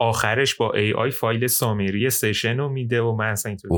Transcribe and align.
آخرش 0.00 0.54
با 0.54 0.72
ای 0.72 0.92
آی 0.92 1.10
فایل 1.10 1.46
سامری 1.46 2.10
سشن 2.10 2.56
رو 2.56 2.68
میده 2.68 3.02
و 3.02 3.16
من 3.16 3.30
اصلا 3.30 3.50
اینطور 3.50 3.70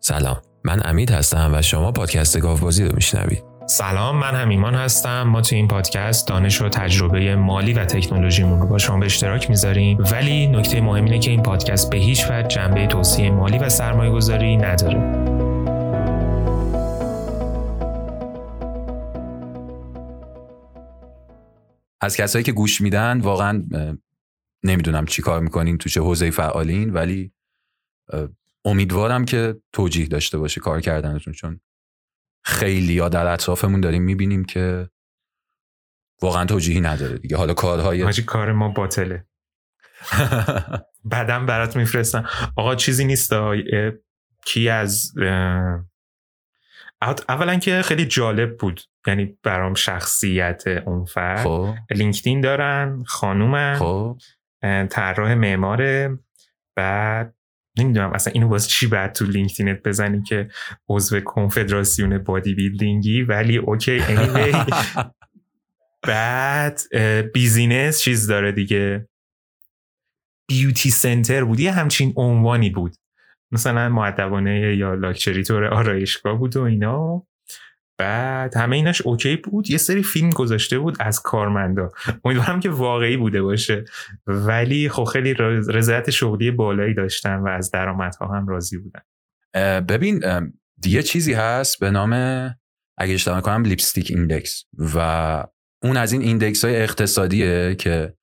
سلام. 0.00 0.42
من 0.64 0.80
امید 0.84 1.10
هستم 1.10 1.50
و 1.54 1.62
شما 1.62 1.92
پادکست 1.92 2.40
گاوبازی 2.40 2.84
رو 2.84 2.94
میشنوید. 2.94 3.55
سلام 3.68 4.18
من 4.18 4.34
هم 4.34 4.48
ایمان 4.48 4.74
هستم. 4.74 5.22
ما 5.22 5.40
تو 5.40 5.56
این 5.56 5.68
پادکست 5.68 6.28
دانش 6.28 6.62
و 6.62 6.68
تجربه 6.68 7.36
مالی 7.36 7.72
و 7.72 7.84
تکنولوژیمون 7.84 8.60
رو 8.60 8.66
با 8.66 8.78
شما 8.78 8.98
به 8.98 9.06
اشتراک 9.06 9.50
می‌ذاریم. 9.50 9.98
ولی 10.12 10.46
نکته 10.46 10.80
مهم 10.80 11.04
اینه 11.04 11.18
که 11.18 11.30
این 11.30 11.42
پادکست 11.42 11.90
به 11.90 11.96
هیچ 11.96 12.24
وجه 12.30 12.48
جنبه 12.48 12.86
توصیه 12.86 13.30
مالی 13.30 13.58
و 13.58 13.68
سرمایه 13.68 14.10
گذاری 14.10 14.56
نداره. 14.56 14.98
از 22.00 22.16
کسایی 22.16 22.44
که 22.44 22.52
گوش 22.52 22.80
میدن 22.80 23.20
واقعا 23.20 23.64
نمی‌دونم 24.64 25.06
چی 25.06 25.22
کار 25.22 25.40
می‌کنین 25.40 25.78
تو 25.78 25.88
چه 25.88 26.00
حوزه 26.00 26.30
فعالین 26.30 26.90
ولی 26.90 27.32
امیدوارم 28.64 29.24
که 29.24 29.56
توجیه 29.72 30.06
داشته 30.06 30.38
باشه 30.38 30.60
کار 30.60 30.80
کردنتون 30.80 31.32
چون 31.32 31.60
خیلی 32.46 32.92
یا 32.92 33.08
در 33.08 33.26
اطرافمون 33.26 33.80
داریم 33.80 34.02
می‌بینیم 34.02 34.44
که 34.44 34.90
واقعا 36.22 36.44
توجیهی 36.44 36.80
نداره 36.80 37.18
دیگه. 37.18 37.36
حالا 37.36 37.54
کارهای 37.54 38.04
ماجی 38.04 38.22
کار 38.22 38.52
ما 38.52 38.68
باطله. 38.68 39.26
بعدم 41.04 41.46
برات 41.46 41.76
میفرستم 41.76 42.28
آقا 42.56 42.74
چیزی 42.74 43.04
نیست. 43.04 43.32
کی 44.44 44.68
از 44.68 45.12
اولا 47.28 47.58
که 47.58 47.82
خیلی 47.82 48.04
جالب 48.06 48.58
بود. 48.58 48.80
یعنی 49.06 49.38
برام 49.42 49.74
شخصیت 49.74 50.66
اون 50.66 51.04
فرد. 51.04 51.44
خب. 51.44 51.74
لینکدین 51.90 52.40
دارن 52.40 53.04
خانومن. 53.06 53.76
خب. 53.78 54.18
طراح 54.90 55.34
معماره. 55.34 56.18
بعد 56.76 57.35
نمی‌دونم 57.78 58.12
اصلا 58.12 58.32
اینو 58.32 58.48
واسه 58.48 58.68
چی 58.68 58.86
بعد 58.86 59.12
تو 59.12 59.24
LinkedIn 59.24 59.76
ت 59.76 59.82
بزنی 59.82 60.22
که 60.22 60.48
عضو 60.88 61.20
کنفدراسیون 61.20 62.18
bodybuilding 62.18 62.54
ی؟ 62.54 63.22
ولی 63.22 63.56
okay 63.56 64.00
anyway. 64.00 64.72
بعد 66.08 66.80
business 67.34 68.00
چیز 68.00 68.26
داره 68.26 68.52
دیگه. 68.52 69.08
beauty 70.48 70.90
center 70.90 71.44
بود 71.44 71.60
یه 71.60 71.72
همچین 71.72 72.12
عنوانی 72.16 72.70
بود. 72.70 72.96
مثلا 73.52 73.88
مؤدبانه 73.88 74.76
یا 74.76 74.94
لاکچری 74.94 75.42
تور 75.42 75.64
آرایشگاه 75.64 76.38
بود 76.38 76.56
و 76.56 76.62
اینا. 76.62 77.26
بعد 77.98 78.56
همه 78.56 78.76
ایناش 78.76 79.00
okay 79.00 79.36
بود؟ 79.36 79.70
یه 79.70 79.78
سری 79.78 80.02
فیلم 80.02 80.30
گذاشته 80.30 80.78
بود 80.78 80.96
از 81.00 81.20
کارمندا. 81.20 81.90
امیدوارم 82.24 82.60
که 82.60 82.70
واقعی 82.70 83.16
بوده 83.16 83.42
باشه. 83.42 83.84
ولی 84.26 84.88
خب 84.88 85.04
خیلی 85.04 85.34
رضایت 85.68 86.10
شغلی 86.10 86.50
بالایی 86.50 86.94
داشتن 86.94 87.36
و 87.36 87.48
از 87.48 87.70
درآمدها 87.70 88.26
هم 88.26 88.48
راضی 88.48 88.78
بودن. 88.78 89.00
ببین 89.80 90.20
دیگه 90.80 91.02
چیزی 91.02 91.32
هست 91.32 91.80
به 91.80 91.90
نام 91.90 92.12
اگه 92.98 93.14
اشتباه 93.14 93.40
کنم 93.40 93.64
lipstick 93.64 94.10
index. 94.10 94.64
و 94.94 95.44
اون 95.82 95.96
از 95.96 96.12
این 96.12 96.22
index 96.22 96.64
های 96.64 96.82
اقتصادیه 96.82 97.74
که 97.74 98.14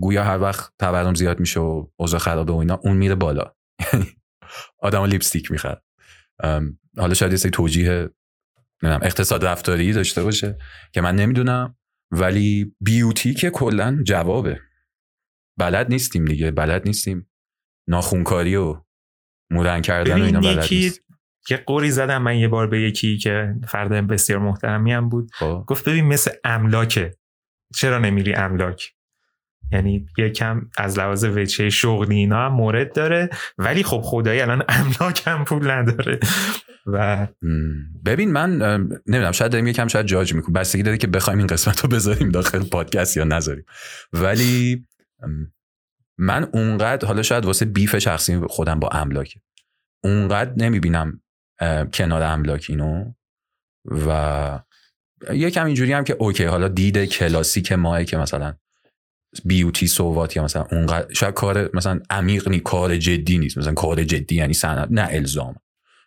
گویا 0.00 0.24
هر 0.24 0.40
وقت 0.40 0.72
تورم 0.78 1.14
زیاد 1.14 1.40
میشه 1.40 1.60
و 1.60 1.86
اوضاع 1.96 2.20
خرابه 2.20 2.52
و 2.52 2.56
اینا 2.56 2.80
اون 2.82 2.96
میره 2.96 3.14
بالا. 3.14 3.54
آدم 4.78 5.04
lipstick 5.04 5.50
می‌خواد 5.50 5.82
حالا 6.96 7.14
شاید 7.14 7.32
یه 7.32 7.38
توجیه 7.38 8.10
اقتصاد 8.82 9.44
رفتاری 9.44 9.92
داشته 9.92 10.22
باشه 10.22 10.58
که 10.92 11.00
من 11.00 11.16
نمی‌دونم 11.16 11.76
ولی 12.10 12.74
بیوتی 12.80 13.34
که 13.34 13.50
کلا 13.50 14.02
جوابه. 14.06 14.60
بلد 15.58 15.88
نیستیم 15.88 16.24
دیگه 16.24 16.50
بلد 16.50 16.86
نیستیم. 16.86 17.30
ناخونکاری 17.88 18.56
و 18.56 18.84
مودن 19.50 19.80
کردن 19.80 20.20
و 20.20 20.24
اینا 20.24 20.40
بلد 20.40 20.68
نیستیم 20.70 21.04
که 21.46 21.56
قوری 21.56 21.90
زدم 21.90 22.22
من 22.22 22.36
یه 22.36 22.48
بار 22.48 22.66
به 22.66 22.80
یکی 22.80 23.18
که 23.18 23.54
فرد 23.68 24.06
بسیار 24.06 24.38
محترمی 24.38 24.92
هم 24.92 25.08
بود. 25.08 25.30
خب. 25.32 25.64
گفت 25.66 25.88
ببین 25.88 26.04
مثل 26.04 26.30
املاکه. 26.44 27.16
چرا 27.74 27.98
نمیری 27.98 28.34
املاک؟ 28.34 28.94
یعنی 29.72 30.06
یکم 30.18 30.70
از 30.78 30.98
لحاظ 30.98 31.24
وچه 31.24 31.70
شغلی 31.70 32.16
اینا 32.16 32.46
هم 32.46 32.52
مورد 32.52 32.94
داره. 32.94 33.30
ولی 33.58 33.82
خب 33.82 34.00
خدایی 34.04 34.40
الان 34.40 34.62
املاک 34.68 35.22
هم 35.26 35.44
پول 35.44 35.70
نداره. 35.70 36.20
و 36.86 37.28
ببین 38.04 38.32
من 38.32 38.56
نمی‌دونم 39.06 39.32
شاید 39.32 39.52
داریم 39.52 39.66
یکم 39.66 39.88
شاید 39.88 40.06
جاج 40.06 40.34
می‌کنم 40.34 40.52
بستگی 40.52 40.82
داره 40.82 40.96
که 40.96 41.06
بخوایم 41.06 41.38
این 41.38 41.46
قسمت 41.46 41.80
رو 41.80 41.88
بذاریم 41.88 42.28
داخل 42.28 42.64
پادکست 42.68 43.16
یا 43.16 43.24
نذاریم. 43.24 43.64
ولی 44.12 44.86
من 46.18 46.48
اونقدر 46.52 47.06
حالا 47.06 47.22
شاید 47.22 47.44
واسه 47.44 47.64
بیف 47.64 47.98
شخصی 47.98 48.40
خودم 48.48 48.80
با 48.80 48.88
املاک 48.88 49.34
اونقدر 50.04 50.52
نمی‌بینم 50.56 51.20
کنار 51.92 52.22
املاک 52.22 52.66
اینو. 52.68 53.12
و 54.08 54.60
یکم 55.32 55.66
اینجوری 55.66 55.92
هم 55.92 56.04
که 56.04 56.16
اوکی 56.18 56.44
حالا 56.44 56.68
دید 56.68 57.04
کلاسیک 57.04 57.72
ماه 57.72 58.04
که 58.04 58.16
مثلا 58.16 58.54
بیوتی 59.44 59.86
صوبات 59.86 60.36
یا 60.36 60.44
مثلا 60.44 60.66
اونقدر 60.72 61.12
شاید 61.12 61.34
کار 61.34 61.70
مثلا 61.74 62.00
عمیق 62.10 62.48
نی 62.48 62.60
کار 62.60 62.96
جدی 62.96 63.38
نیست. 63.38 63.58
مثلا 63.58 63.74
کار 63.74 64.04
جدی 64.04 64.34
یعنی 64.34 64.52
صنعت 64.52 64.88
نه 64.90 65.08
الزام. 65.10 65.54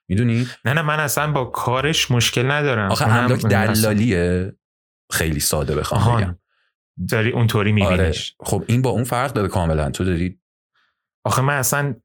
می‌دونی؟ 0.08 0.48
نه 0.66 0.74
نه 0.74 0.82
من 0.82 1.00
اصلا 1.00 1.32
با 1.32 1.46
کارش 1.46 2.12
مشکل 2.12 2.52
ندارم. 2.52 2.92
آخه 2.92 3.08
املاک 3.08 3.42
دلالیه. 3.42 4.54
خیلی 5.12 5.40
ساده 5.40 5.76
بخوام 5.76 6.22
بگم. 6.22 6.38
داری 7.10 7.32
اونطوری 7.32 7.72
میبینیش. 7.72 8.36
آره. 8.40 8.50
خب 8.50 8.64
این 8.68 8.82
با 8.82 8.90
اون 8.90 9.04
فرق 9.04 9.34
داره 9.34 9.48
کاملا. 9.48 9.92
تو 9.92 10.04
داری 10.04 10.40
آخه 11.26 11.42
من 11.42 11.58
اصلا 11.58 11.96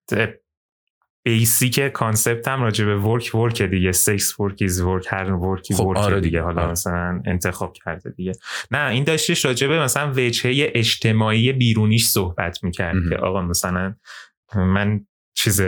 basic 1.25 1.81
concept 1.81 2.48
هم 2.49 2.62
راجع 2.62 2.84
به 2.84 2.97
work 2.97 3.34
work 3.34 3.62
دیگه. 3.62 3.93
sex 3.93 4.41
work 4.41 4.56
is 4.60 4.81
work 4.81 5.06
هر 5.10 5.33
work 5.32 5.66
is 5.70 5.81
work 5.81 5.97
آره 5.97 6.21
دیگه. 6.21 6.43
حالا 6.43 6.62
آره. 6.62 6.71
مثلا 6.71 7.22
انتخاب 7.27 7.72
کرده 7.72 8.10
دیگه. 8.10 8.33
نه 8.71 8.91
این 8.91 9.05
داشتش 9.05 9.44
راجع 9.44 9.66
به 9.66 9.82
مثلا 9.82 10.12
وجهه 10.16 10.71
اجتماعی 10.75 11.53
بیرونیش 11.53 12.06
صحبت 12.06 12.65
می‌کرد 12.65 12.97
که 13.09 13.16
آقا 13.16 13.43
مثلا 13.43 13.94
من 14.55 15.06
چیز 15.37 15.62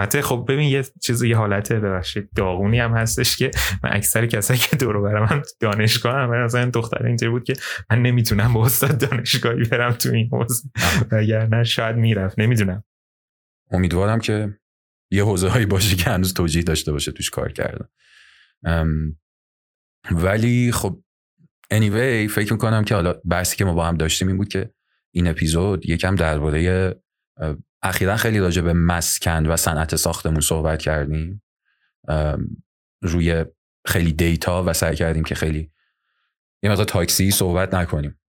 حتی 0.00 0.20
خب 0.20 0.44
ببین 0.48 0.68
یه 0.68 0.84
چیز 1.02 1.22
یه 1.22 1.36
حالت 1.36 1.72
ببخشید 1.72 2.30
داغونی 2.36 2.78
هم 2.78 2.92
هستش 2.92 3.36
که 3.36 3.50
من 3.84 3.90
اکثر 3.92 4.26
کسایی 4.26 4.60
که 4.60 4.76
دور 4.76 5.00
برم 5.00 5.22
من 5.30 5.42
دانشگاه 5.60 6.14
هم 6.14 6.44
مثلا 6.44 6.70
دختر 6.70 7.06
اینطوری 7.06 7.30
بود 7.30 7.44
که 7.44 7.52
من 7.90 8.02
نمی‌تونم 8.02 8.52
با 8.52 8.64
استاد 8.66 9.10
دانشگاهی 9.10 9.64
برم 9.64 9.92
تو 9.92 10.08
این 10.12 10.30
حوزه. 10.32 10.68
نه 11.50 11.64
شاید 11.64 11.96
می‌رفت 11.96 12.38
نمی‌دونم. 12.38 12.84
امیدوارم 13.70 14.18
که 14.18 14.59
یه 15.10 15.24
حوزه 15.24 15.48
هایی 15.48 15.66
باشه 15.66 15.96
که 15.96 16.10
هنوز 16.10 16.34
توجیه 16.34 16.62
داشته 16.62 16.92
باشه 16.92 17.12
توش 17.12 17.30
کار 17.30 17.52
کردن. 17.52 17.88
ولی 20.10 20.72
خب 20.72 21.02
anyway 21.74 22.30
فکر 22.30 22.52
می‌کنم 22.52 22.84
که 22.84 22.94
حالا 22.94 23.12
بحثی 23.24 23.56
که 23.56 23.64
ما 23.64 23.74
با 23.74 23.86
هم 23.86 23.96
داشتیم 23.96 24.28
این 24.28 24.36
بود 24.36 24.48
که 24.48 24.74
این 25.14 25.28
اپیزود 25.28 25.88
یکم 25.88 26.14
درباره 26.14 26.94
اخیرا 27.82 28.16
خیلی 28.16 28.38
راجع 28.38 28.62
به 28.62 28.72
مسکن 28.72 29.46
و 29.46 29.56
صنعت 29.56 29.96
ساختمون 29.96 30.40
صحبت 30.40 30.82
کردیم. 30.82 31.42
روی 33.02 33.44
خیلی 33.86 34.12
دیتا 34.12 34.64
و 34.66 34.72
سعی 34.72 34.96
کردیم 34.96 35.24
که 35.24 35.34
خیلی 35.34 35.70
یه 36.62 36.70
مقدار 36.70 36.84
تاکسی 36.84 37.30
صحبت 37.30 37.74
نکنیم. 37.74 38.20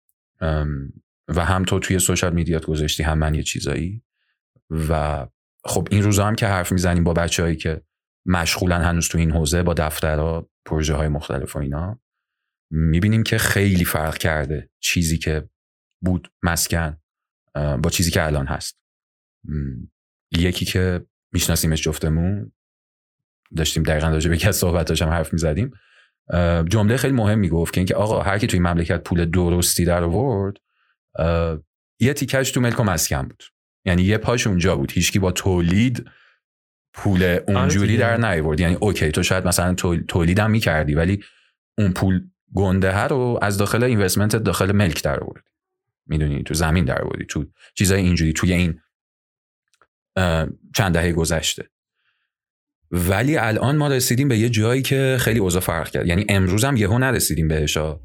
و 1.27 1.45
هم 1.45 1.63
تو 1.63 1.79
توی 1.79 1.99
سوشال 1.99 2.33
میدیات 2.33 2.65
گذاشتی 2.65 3.03
هم 3.03 3.17
من 3.17 3.35
یه 3.35 3.43
چیزایی. 3.43 4.03
و 4.69 5.27
خب 5.63 5.87
این 5.91 6.03
روزا 6.03 6.27
هم 6.27 6.35
که 6.35 6.47
حرف 6.47 6.71
می‌زنیم 6.71 7.03
با 7.03 7.13
بچههایی 7.13 7.55
که 7.55 7.81
مشغولن 8.25 8.81
هنوز 8.81 9.07
تو 9.09 9.17
این 9.17 9.31
حوزه 9.31 9.63
با 9.63 9.73
دفترها 9.73 10.49
پروژه 10.65 10.93
های 10.93 11.07
مختلف 11.07 11.55
و 11.55 11.59
اینا 11.59 11.99
می‌بینیم 12.71 13.23
که 13.23 13.37
خیلی 13.37 13.85
فرق 13.85 14.17
کرده 14.17 14.69
چیزی 14.79 15.17
که 15.17 15.49
بود 16.01 16.31
مسکن 16.43 16.97
با 17.55 17.89
چیزی 17.91 18.11
که 18.11 18.25
الان 18.25 18.45
هست. 18.45 18.79
یکی 20.31 20.65
که 20.65 21.05
میشناسیمش 21.33 21.81
جفتمون 21.81 22.51
داشتیم 23.55 23.83
دقیقا 23.83 24.07
راجع 24.07 24.29
به 24.29 24.35
یکی 24.35 24.51
صحبتاش 24.51 25.01
هم 25.01 25.09
حرف 25.09 25.33
می‌زدیم 25.33 25.71
جمله 26.69 26.97
خیلی 26.97 27.13
مهم 27.13 27.39
می‌گفت 27.39 27.87
که 27.87 27.95
آقا 27.95 28.21
هر 28.21 28.39
کی 28.39 28.47
توی 28.47 28.59
مملکت 28.59 29.03
پول 29.03 29.25
درستی 29.25 29.85
در 29.85 30.03
آورد 30.03 30.57
یه 31.99 32.13
تیکش 32.13 32.51
تو 32.51 32.61
ملک 32.61 32.79
و 32.79 32.83
مسکن 32.83 33.21
بود. 33.21 33.43
یعنی 33.85 34.03
یه 34.03 34.17
پاش 34.17 34.47
اونجا 34.47 34.75
بود. 34.75 34.91
هیچکی 34.91 35.19
با 35.19 35.31
تولید 35.31 36.05
پول 36.93 37.23
آره 37.23 37.43
اونجوری 37.47 37.97
در 37.97 38.17
نیورد 38.17 38.59
یعنی 38.59 38.75
اوکی 38.75 39.11
تو 39.11 39.23
شاید 39.23 39.47
مثلا 39.47 39.73
تولیدم 40.07 40.51
می‌کردی 40.51 40.93
ولی 40.93 41.23
اون 41.77 41.93
پول 41.93 42.21
گنده 42.55 43.03
رو 43.03 43.39
از 43.41 43.57
داخل 43.57 43.83
اینوستمنت 43.83 44.35
داخل 44.35 44.71
ملک 44.71 45.03
در 45.03 45.19
آورد 45.19 45.43
می‌دونی؟ 46.05 46.43
تو 46.43 46.53
زمین 46.53 46.85
در 46.85 47.01
بودی 47.03 47.25
تو 47.25 47.45
چیزای 47.75 48.01
اینجوری 48.01 48.33
توی 48.33 48.53
این 48.53 48.79
چند 50.75 50.93
دهه 50.93 51.11
گذشته. 51.11 51.69
ولی 52.91 53.37
الان 53.37 53.77
ما 53.77 53.87
رسیدیم 53.87 54.27
به 54.27 54.37
یه 54.37 54.49
جایی 54.49 54.81
که 54.81 55.17
خیلی 55.19 55.39
اوضاع 55.39 55.61
فرق 55.61 55.89
کرد. 55.89 56.07
یعنی 56.07 56.25
امروز 56.29 56.63
هم 56.63 56.77
یهو 56.77 56.97
نرسیدیم 56.97 57.47
بهشا 57.47 57.99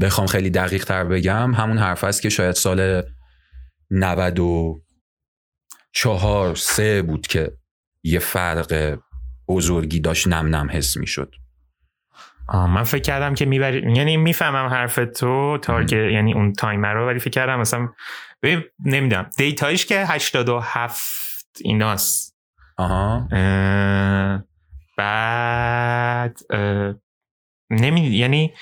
بخوام 0.00 0.26
خیلی 0.26 0.50
دقیق 0.50 0.84
تر 0.84 1.04
بگم 1.04 1.54
همون 1.54 1.78
حرف 1.78 2.04
است 2.04 2.22
که 2.22 2.28
شاید 2.28 2.54
سال 2.54 3.02
94 5.94 6.54
سه 6.54 7.02
بود 7.02 7.26
که 7.26 7.52
یه 8.02 8.18
فرق 8.18 8.98
بزرگی 9.48 10.00
داشت 10.00 10.28
نم 10.28 10.56
نم 10.56 10.68
حس 10.70 10.96
می‌شد. 10.96 11.34
من 12.54 12.82
فکر 12.82 13.02
کردم 13.02 13.34
که 13.34 13.46
می‌بری 13.46 13.92
یعنی 13.96 14.16
می‌فهمم 14.16 14.66
حرف 14.66 14.98
تو 15.16 15.58
تارگت 15.62 15.92
یعنی 15.92 16.34
اون 16.34 16.52
تایمر 16.52 16.94
رو 16.94 17.06
ولی 17.06 17.18
فکر 17.18 17.30
کردم 17.30 17.60
مثلا 17.60 17.88
نمی‌دونم. 18.84 19.30
دیتایش 19.36 19.86
که 19.86 20.04
87 20.06 21.58
ایناست. 21.60 22.36
آها. 22.76 23.28
بعد 24.96 26.38
نمی 27.70 28.00
یعنی 28.00 28.54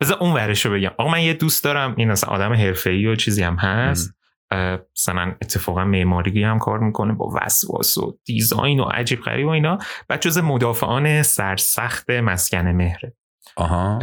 بذار 0.00 0.18
اون 0.20 0.32
ورش 0.32 0.66
رو 0.66 0.72
بگم. 0.72 0.90
آقا 0.98 1.10
من 1.10 1.20
یه 1.20 1.34
دوست 1.34 1.64
دارم. 1.64 1.94
این 1.98 2.10
مثلا 2.10 2.30
آدم 2.30 2.52
حرفه‌ای 2.52 3.06
و 3.06 3.16
چیزی 3.16 3.42
هم 3.42 3.56
هست. 3.56 4.14
مثلا 4.96 5.34
اتفاقا 5.42 5.84
معماری 5.84 6.44
هم 6.44 6.58
کار 6.58 6.78
می‌کنه 6.78 7.12
با 7.12 7.32
وسواس 7.42 7.98
و 7.98 8.18
دیزاین 8.24 8.80
و 8.80 8.84
عجیب 8.84 9.20
غریب 9.20 9.46
و 9.46 9.50
اینا 9.50 9.78
بعد 10.08 10.20
جز 10.20 10.38
مدافعان 10.38 11.22
سرسخت 11.22 12.10
مسکن 12.10 12.68
مهره. 12.68 13.16
آها. 13.56 13.98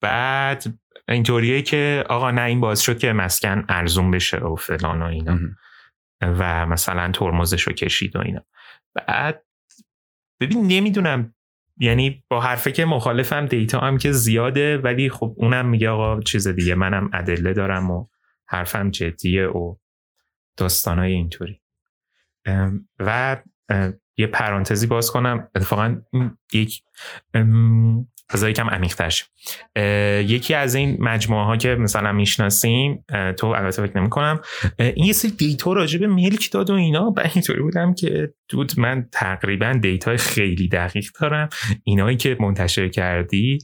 بعد 0.00 0.64
اینطوریه 1.08 1.62
که 1.62 2.04
آقا 2.08 2.30
نه 2.30 2.42
این 2.42 2.60
باعث 2.60 2.80
شد 2.80 2.98
که 2.98 3.12
مسکن 3.12 3.64
ارزون 3.68 4.10
بشه 4.10 4.36
و 4.36 4.56
فلان 4.56 5.02
و 5.02 5.06
اینا. 5.06 5.38
و 6.20 6.66
مثلا 6.66 7.12
ترمزش 7.12 7.62
رو 7.62 7.72
کشید 7.72 8.16
و 8.16 8.20
اینا. 8.20 8.40
بعد 8.94 9.44
ببین 10.40 10.66
نمی‌دونم. 10.66 11.34
یعنی 11.76 12.24
با 12.28 12.40
حرفه 12.40 12.72
که 12.72 12.84
مخالفم 12.84 13.46
دیتا 13.46 13.80
هم 13.80 13.98
که 13.98 14.12
زیاده 14.12 14.78
ولی 14.78 15.10
خب 15.10 15.34
اونم 15.36 15.66
میگه 15.66 15.90
آقا 15.90 16.20
چیز 16.20 16.48
دیگه 16.48 16.74
منم 16.74 17.10
ادله 17.12 17.52
دارم 17.52 17.90
و 17.90 18.06
حرفم 18.46 18.90
جدیه 18.90 19.46
و 19.46 19.76
داستانای 20.56 21.12
اینطوری. 21.12 21.60
و 22.98 23.42
یه 24.16 24.26
پرانتزی 24.26 24.86
باز 24.86 25.10
کنم. 25.10 25.48
اتفاقا 25.54 26.02
یک 26.52 26.82
بذار 28.32 28.50
یکم 28.50 28.68
عمیق 28.68 29.02
یکی 30.30 30.54
از 30.54 30.74
این 30.74 30.96
مجموعه 31.00 31.44
ها 31.44 31.56
که 31.56 31.74
مثلا 31.74 32.12
می‌شناسیم 32.12 33.04
تو 33.38 33.46
البته 33.46 33.86
فکر 33.86 33.98
نمی 34.00 34.10
کنم 34.10 34.40
این 34.78 35.06
یه 35.06 35.12
سری 35.12 35.30
دیتا 35.30 35.72
راجع 35.72 35.98
به 35.98 36.06
ملک 36.06 36.50
داد 36.52 36.70
و 36.70 36.74
اینا 36.74 37.14
و 37.16 37.20
اینطوری 37.34 37.62
بودم 37.62 37.94
که 37.94 38.34
دود 38.48 38.72
من 38.80 39.08
تقریبا 39.12 39.72
دیتا 39.72 40.16
خیلی 40.16 40.68
دقیق 40.68 41.06
دارم. 41.20 41.48
اینایی 41.84 42.16
که 42.16 42.36
منتشر 42.40 42.88
کردی 42.88 43.58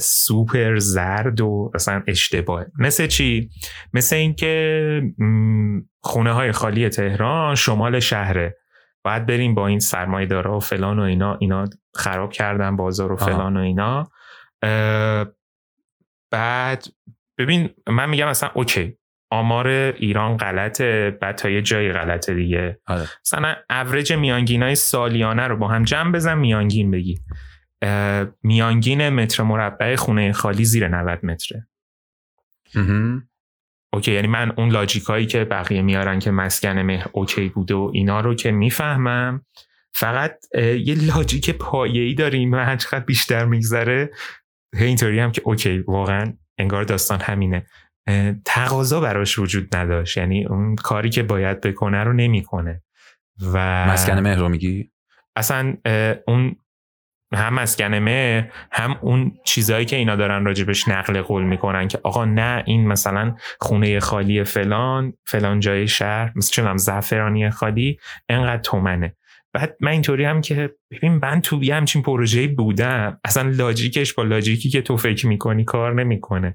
سوپر 0.00 0.78
زرد 0.78 1.40
و 1.40 1.70
اصلا 1.74 2.02
اشتباه. 2.06 2.64
مثل 2.78 3.06
چی؟ 3.06 3.50
مثل 3.92 4.16
اینکه 4.16 5.02
خونه 6.00 6.32
های 6.32 6.52
خالی 6.52 6.88
تهران 6.88 7.54
شمال 7.54 8.00
شهره. 8.00 8.56
باید 9.06 9.26
بریم 9.26 9.54
با 9.54 9.66
این 9.66 9.78
سرمایه 9.78 10.26
داره 10.26 10.50
و 10.50 10.60
فلان 10.60 10.98
و 10.98 11.02
اینا 11.02 11.34
اینا 11.34 11.64
خراب 11.94 12.32
کردن 12.32 12.76
بازار 12.76 13.12
و 13.12 13.16
فلان 13.16 13.56
و 13.56 13.60
اینا. 13.60 14.10
بعد 16.30 16.84
ببین 17.38 17.70
من 17.86 18.08
میگم 18.08 18.28
مثلا 18.28 18.50
okay 18.54 18.98
آمار 19.30 19.68
ایران 19.68 20.36
غلطه 20.36 21.10
بعد 21.10 21.34
تا 21.34 21.48
یه 21.50 21.62
جایی 21.62 21.92
غلطه 21.92 22.34
دیگه. 22.34 22.80
آره. 22.86 23.08
مثلا 23.24 23.54
اوریج 23.70 24.12
میانگین 24.12 24.74
سالیانه 24.74 25.46
رو 25.46 25.56
با 25.56 25.68
هم 25.68 25.84
جمع 25.84 26.12
بزن 26.12 26.38
میانگین 26.38 26.90
بگی. 26.90 27.20
میانگین 28.42 29.08
متر 29.08 29.42
مربع 29.42 29.96
خونه 29.96 30.32
خالی 30.32 30.64
زیر 30.64 30.88
90 30.88 31.24
متره. 31.24 31.68
OK 33.96 34.12
یعنی 34.12 34.28
من 34.28 34.52
اون 34.56 34.68
logic 34.68 35.09
ایی 35.09 35.26
که 35.26 35.44
بقیه 35.44 35.82
میارن 35.82 36.18
که 36.18 36.30
مسکن 36.30 36.78
مهر 36.78 37.06
OK 37.12 37.48
بوده 37.48 37.74
و 37.74 37.90
اینا 37.94 38.20
رو 38.20 38.34
که 38.34 38.50
می‌فهمم 38.50 39.44
فقط 39.94 40.38
یه 40.54 40.94
logic 40.94 41.50
پایه‌ای 41.50 42.14
داریم 42.14 42.52
و 42.52 42.56
هر 42.56 42.76
چقدر 42.76 43.04
بیشتر 43.04 43.44
میگذره. 43.44 44.10
اینطوری 44.72 45.18
هم 45.18 45.32
که 45.32 45.42
OK 45.44 45.78
واقعا 45.78 46.32
انگار 46.58 46.84
داستان 46.84 47.20
همینه. 47.20 47.66
تقاضا 48.44 49.00
براش 49.00 49.38
وجود 49.38 49.76
نداشت 49.76 50.16
یعنی 50.16 50.46
اون 50.46 50.76
کاری 50.76 51.10
که 51.10 51.22
باید 51.22 51.60
بکنه 51.60 52.04
رو 52.04 52.12
نمی‌کنه. 52.12 52.82
و 53.52 53.86
مسکن 53.86 54.18
مهر 54.18 54.38
رو 54.38 54.48
میگی؟ 54.48 54.90
اصلا 55.36 55.76
اون 56.26 56.56
هم 57.34 57.54
مسکن 57.54 57.94
مهر 57.94 58.52
هم 58.72 58.98
اون 59.00 59.32
چیزهایی 59.44 59.84
که 59.84 59.96
اینا 59.96 60.16
دارن 60.16 60.44
راجبش 60.44 60.88
نقل 60.88 61.22
قول 61.22 61.42
می‌کنن 61.42 61.88
که 61.88 62.00
آقا 62.02 62.24
نه 62.24 62.62
این 62.66 62.88
مثلا 62.88 63.34
خونه 63.60 64.00
خالی 64.00 64.44
فلان 64.44 65.12
فلان 65.26 65.60
جای 65.60 65.88
شهر 65.88 66.32
مثل 66.36 66.52
چونم 66.52 66.76
زعفرانی 66.76 67.50
خالی 67.50 67.98
انقدر 68.28 68.62
تومنه. 68.62 69.16
بعد 69.52 69.76
من 69.80 69.90
اینطوری 69.90 70.24
هم 70.24 70.40
که 70.40 70.70
ببین 70.90 71.20
من 71.22 71.40
تو 71.40 71.64
یه 71.64 71.74
همچین 71.74 72.02
پروژه 72.02 72.48
بودم 72.48 73.20
اصلا 73.24 73.50
لاجیکش 73.50 74.14
با 74.14 74.22
لاجیکی 74.22 74.70
که 74.70 74.82
تو 74.82 74.96
فکر 74.96 75.26
می‌کنی 75.26 75.64
کار 75.64 75.94
نمی‌کنه. 75.94 76.54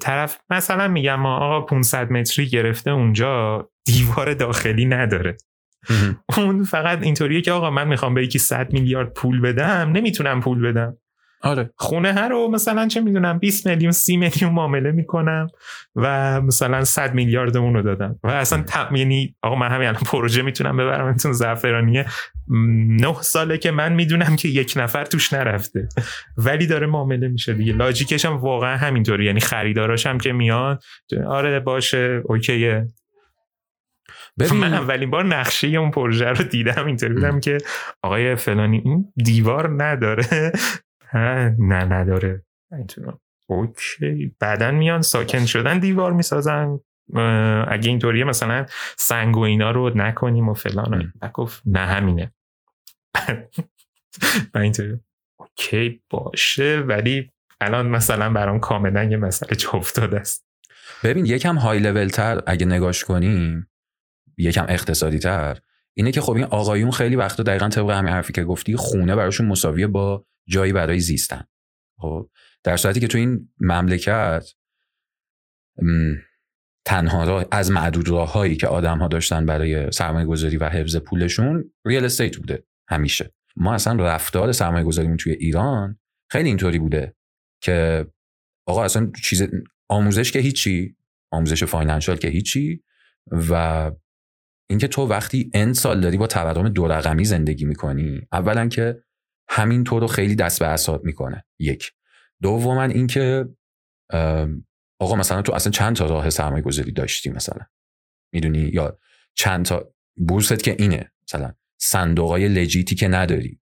طرف 0.00 0.38
مثلا 0.50 0.88
میگم 0.88 1.26
آقا 1.26 1.60
500 1.60 2.10
متری 2.10 2.46
گرفته 2.46 2.90
اونجا 2.90 3.68
دیوار 3.84 4.34
داخلی 4.34 4.84
نداره. 4.84 5.36
اون 6.38 6.64
فقط 6.64 7.02
اینطوریه 7.02 7.40
که 7.40 7.52
آقا 7.52 7.70
من 7.70 7.88
می‌خوام 7.88 8.14
به 8.14 8.24
یکی 8.24 8.38
100 8.38 8.72
میلیارد 8.72 9.12
پول 9.12 9.40
بدم 9.40 9.92
نمی‌تونم 9.92 10.40
پول 10.40 10.62
بدم. 10.62 10.96
آره. 11.42 11.70
خونه 11.76 12.12
هر 12.12 12.28
رو 12.28 12.48
مثلا 12.50 12.88
چه 12.88 13.00
می‌دونم 13.00 13.38
20 13.38 13.66
میلیون 13.66 13.92
30 13.92 14.16
میلیون 14.16 14.52
معامله 14.52 14.92
می‌کنم 14.92 15.46
و 15.96 16.40
مثلا 16.40 16.84
100 16.84 17.14
میلیارد 17.14 17.56
اون 17.56 17.74
رو 17.74 17.82
دادم. 17.82 18.18
و 18.24 18.28
اصلا 18.28 18.64
یعنی 18.94 19.36
آقا 19.42 19.54
من 19.54 19.68
همین 19.68 19.92
پروژه 19.92 20.42
می‌تونم 20.42 20.76
ببرم 20.76 21.06
انتون 21.06 21.32
زعفرانیه. 21.32 22.06
نه 22.88 23.22
ساله 23.22 23.58
که 23.58 23.70
من 23.70 23.92
می‌دونم 23.92 24.36
که 24.36 24.48
یک 24.48 24.74
نفر 24.76 25.04
توش 25.04 25.32
نرفته. 25.32 25.88
ولی 26.36 26.66
داره 26.66 26.86
معامله 26.86 27.28
میشه 27.28 27.54
دیگه. 27.54 27.72
لاجیکش 27.72 28.24
هم 28.24 28.36
واقعا 28.36 28.76
همینطوری. 28.76 29.24
یعنی 29.24 29.40
خریداراش 29.40 30.06
هم 30.06 30.18
که 30.18 30.32
میاد 30.32 30.82
آره 31.26 31.60
باشه 31.60 32.22
اوکیه. 32.24 32.86
ببین. 34.38 34.58
من 34.58 34.74
اولین 34.74 35.10
بار 35.10 35.24
نقشه 35.24 35.68
اون 35.68 35.90
پروژه 35.90 36.28
رو 36.28 36.44
دیدم 36.44 36.86
اینطوری 36.86 37.14
بودم 37.14 37.40
که 37.40 37.58
آقای 38.02 38.36
فلانی 38.36 38.82
این 38.84 39.12
دیوار 39.16 39.84
نداره. 39.84 40.52
نه 41.58 41.84
نداره. 41.84 42.44
اوکی. 43.46 44.36
بعدا 44.40 44.70
میان 44.70 45.02
ساکن 45.02 45.46
شدن 45.46 45.78
دیوار 45.78 46.12
می‌سازن. 46.12 46.78
اگه 47.68 47.88
اینطوریه 47.88 48.24
مثلا 48.24 48.66
سنگ 48.96 49.36
و 49.36 49.40
اینا 49.40 49.70
رو 49.70 49.90
نکنیم 49.94 50.48
و 50.48 50.54
فلان 50.54 51.12
گفت 51.34 51.62
نه 51.66 51.80
همینه. 51.80 52.32
من 54.54 54.60
اینطوری. 54.60 55.00
اوکی 55.38 56.02
باشه. 56.10 56.84
ولی 56.86 57.30
الان 57.60 57.86
مثلا 57.86 58.32
برام 58.32 58.60
کاملا 58.60 59.04
یه 59.04 59.16
مسئله 59.16 59.56
چه 59.56 59.74
افتاده 59.74 60.20
است. 60.20 60.46
ببین 61.04 61.26
یکم 61.26 61.56
های 61.56 61.78
لول 61.78 62.08
تر 62.08 62.42
اگه 62.46 62.66
نگاش 62.66 63.04
کنیم 63.04 63.68
یکم 64.36 64.66
اقتصادی 64.68 65.18
تر 65.18 65.58
اینه 65.96 66.12
که 66.12 66.20
خب 66.20 66.32
این 66.32 66.44
آقایون 66.44 66.90
خیلی 66.90 67.16
وقتا 67.16 67.42
دقیقا 67.42 67.68
طبق 67.68 67.90
همین 67.90 68.12
حرفی 68.12 68.32
که 68.32 68.44
گفتی 68.44 68.76
خونه 68.76 69.16
براشون 69.16 69.46
مساویه 69.46 69.86
با 69.86 70.26
جایی 70.48 70.72
برای 70.72 71.00
زیستن. 71.00 71.44
خب 71.98 72.30
در 72.64 72.76
صورتی 72.76 73.00
که 73.00 73.08
تو 73.08 73.18
این 73.18 73.52
مملکت 73.60 74.52
تنها 76.84 77.24
راه 77.24 77.44
از 77.50 77.70
معدود 77.70 78.08
راههایی 78.08 78.56
که 78.56 78.66
آدم 78.66 78.98
ها 78.98 79.08
داشتن 79.08 79.46
برای 79.46 79.92
سرمایه 79.92 80.26
گذاری 80.26 80.56
و 80.56 80.68
حفظ 80.68 80.96
پولشون 80.96 81.72
ریال 81.84 82.04
استیت 82.04 82.36
بوده 82.36 82.64
همیشه. 82.88 83.34
ما 83.56 83.74
اصلا 83.74 84.04
رفتار 84.04 84.52
سرمایه 84.52 84.84
گذاریمون 84.84 85.16
توی 85.16 85.32
ایران 85.32 85.98
خیلی 86.30 86.48
اینطوری 86.48 86.78
بوده 86.78 87.14
که 87.62 88.06
آقا 88.66 88.84
اصلا 88.84 89.10
چیز 89.22 89.48
آموزش 89.88 90.32
که 90.32 90.38
هیچی 90.38 90.96
آموزش 91.30 91.64
فاینانشال 91.64 92.16
که 92.16 92.28
هیچی 92.28 92.82
و 93.50 93.92
اینکه 94.70 94.88
تو 94.88 95.06
وقتی 95.06 95.50
ان 95.54 95.72
سال 95.72 96.00
داری 96.00 96.16
با 96.16 96.26
تورم 96.26 96.68
دو 96.68 96.86
رقمی 96.88 97.24
زندگی 97.24 97.64
می‌کنی 97.64 98.20
اولا 98.32 98.68
که 98.68 99.02
همین 99.48 99.84
تو 99.84 100.00
رو 100.00 100.06
خیلی 100.06 100.34
دست 100.34 100.60
به 100.60 100.66
اعصاب 100.66 101.04
می‌کنه. 101.04 101.44
یک. 101.58 101.92
دوما 102.42 102.82
اینکه 102.82 103.48
آقا 105.00 105.16
مثلا 105.16 105.42
تو 105.42 105.52
اصلا 105.52 105.72
چند 105.72 105.96
تا 105.96 106.06
راه 106.06 106.30
سرمایه 106.30 106.62
گذاری 106.62 106.92
داشتی 106.92 107.30
مثلا؟ 107.30 107.66
می‌دونی؟ 108.32 108.58
یا 108.58 108.98
چند 109.34 109.64
تا 109.64 109.92
بورست 110.16 110.62
که 110.62 110.76
اینه 110.78 111.12
مثلا 111.28 111.54
صندوقای 111.80 112.48
legit 112.48 112.86
ی 112.86 112.94
که 112.94 113.08
نداری. 113.08 113.60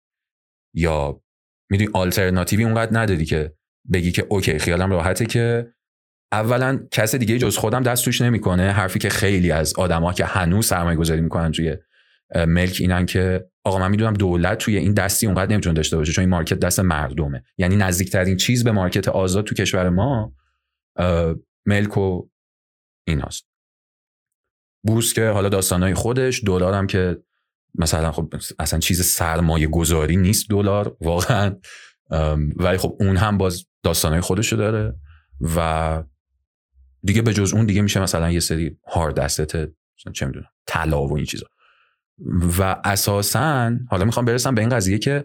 یا 0.75 1.23
می‌دونی 1.71 1.91
آلترناتیوی 1.95 2.65
اونقدر 2.65 3.01
نداری 3.01 3.25
که 3.25 3.55
بگی 3.93 4.13
که 4.13 4.27
OK 4.29 4.59
خیالم 4.59 4.91
راحته 4.91 5.27
که 5.27 5.74
اولا 6.35 6.87
کس 6.91 7.15
دیگه 7.15 7.39
جز 7.39 7.57
خودم 7.57 7.83
دست 7.83 8.05
توش 8.05 8.21
نمی‌کنه. 8.21 8.73
حرفی 8.73 8.99
که 8.99 9.09
خیلی 9.09 9.53
از 9.53 9.75
آدما 9.79 10.13
که 10.13 10.25
هنوز 10.25 10.67
سرمایه 10.67 10.97
گذاری 10.97 11.21
می‌کنن 11.21 11.53
توی 11.53 11.77
ملک 12.35 12.77
اینن 12.81 13.07
که 13.07 13.47
آقا 13.65 13.79
من 13.79 13.91
می‌دونم 13.91 14.13
دولت 14.13 14.59
توی 14.59 14.77
این 14.77 14.95
دستی 14.95 15.27
اونقدر 15.27 15.53
نمی‌تونه 15.53 15.75
داشته 15.75 15.97
باشه 15.97 16.13
چون 16.13 16.23
این 16.23 16.31
market 16.31 16.59
دست 16.59 16.81
مردمه. 16.81 17.45
یعنی 17.59 17.77
نزدیکترین 17.77 18.37
چیز 18.37 18.65
به 18.65 18.73
market 18.73 19.09
آزاد 19.09 19.45
تو 19.45 19.55
کشور 19.55 19.89
ما 19.89 20.35
ملک 21.67 21.97
و 21.97 22.29
این 23.07 23.21
هاست 23.21 23.47
بورس 24.87 25.13
که 25.13 25.29
حالا 25.29 25.49
داستانهای 25.49 25.95
خودش 25.95 26.45
دلار 26.47 26.75
هم 26.75 26.87
که 26.87 27.23
مثلا 27.75 28.13
خب 28.13 28.35
اصلا 28.59 28.79
چیز 28.79 29.05
سرمایه 29.05 29.67
گذاری 29.67 30.17
نیست 30.17 30.51
دلار 30.51 30.97
واقعا. 31.01 31.57
ولی 32.57 32.77
خب 32.77 32.97
اون 33.01 33.17
هم 33.17 33.39
باز 33.39 33.67
داستانهای 33.83 34.21
خودشو 34.21 34.57
داره 34.57 34.95
و 35.57 36.03
دیگه 37.05 37.23
به 37.23 37.35
جز 37.35 37.55
اون 37.55 37.67
دیگه 37.67 37.83
میشه 37.83 38.01
مثلا 38.01 38.31
یه 38.31 38.41
سری 38.41 38.79
هارد 38.87 39.21
اسست 39.21 39.67
چه 40.13 40.27
می‌دونم 40.27 40.49
طلا 40.67 41.07
و 41.07 41.17
این 41.17 41.27
چیزا. 41.27 41.47
و 42.59 42.81
اساسا 42.85 43.73
حالا 43.89 44.05
می‌خوام 44.05 44.25
برسم 44.25 44.55
به 44.55 44.61
این 44.61 44.71
قضیه 44.71 44.99
که 44.99 45.25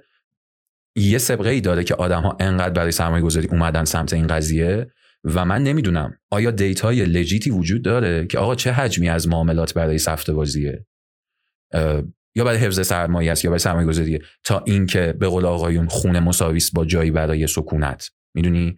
یه 0.96 1.18
سبقه 1.18 1.50
ای 1.50 1.62
داره 1.62 1.84
که 1.84 1.96
آدم 1.96 2.22
ها 2.22 2.38
انقدر 2.40 2.74
برای 2.74 2.92
سرمایه 2.92 3.24
گذاری 3.24 3.48
اومدن 3.48 3.84
سمت 3.84 4.14
این 4.14 4.28
قضیه 4.28 4.92
و 5.24 5.46
من 5.46 5.64
نمی‌دونم 5.64 6.18
آیا 6.30 6.52
data 6.52 7.06
ی 7.06 7.12
legit 7.12 7.44
ی 7.44 7.50
وجود 7.50 7.84
داره 7.84 8.28
که 8.28 8.40
آقا 8.40 8.56
چه 8.56 8.72
حجمی 8.72 9.10
از 9.10 9.28
معاملات 9.28 9.74
برای 9.74 9.98
سفته 9.98 10.34
بازیه؟ 10.34 10.86
یا 12.36 12.44
برای 12.44 12.58
حفظ 12.58 12.88
سرمایه 12.88 13.32
است 13.32 13.46
یا 13.46 13.52
برای 13.52 13.60
سرمایه 13.60 13.88
گذاریه 13.88 14.22
تا 14.44 14.64
اینکه 14.68 15.16
به 15.20 15.28
قول 15.28 15.46
آقایون 15.46 15.88
خونه 15.88 16.20
مساویس 16.20 16.72
با 16.72 16.86
جایی 16.86 17.12
برای 17.12 17.48
سکونت. 17.48 18.10
می‌دونی؟ 18.34 18.76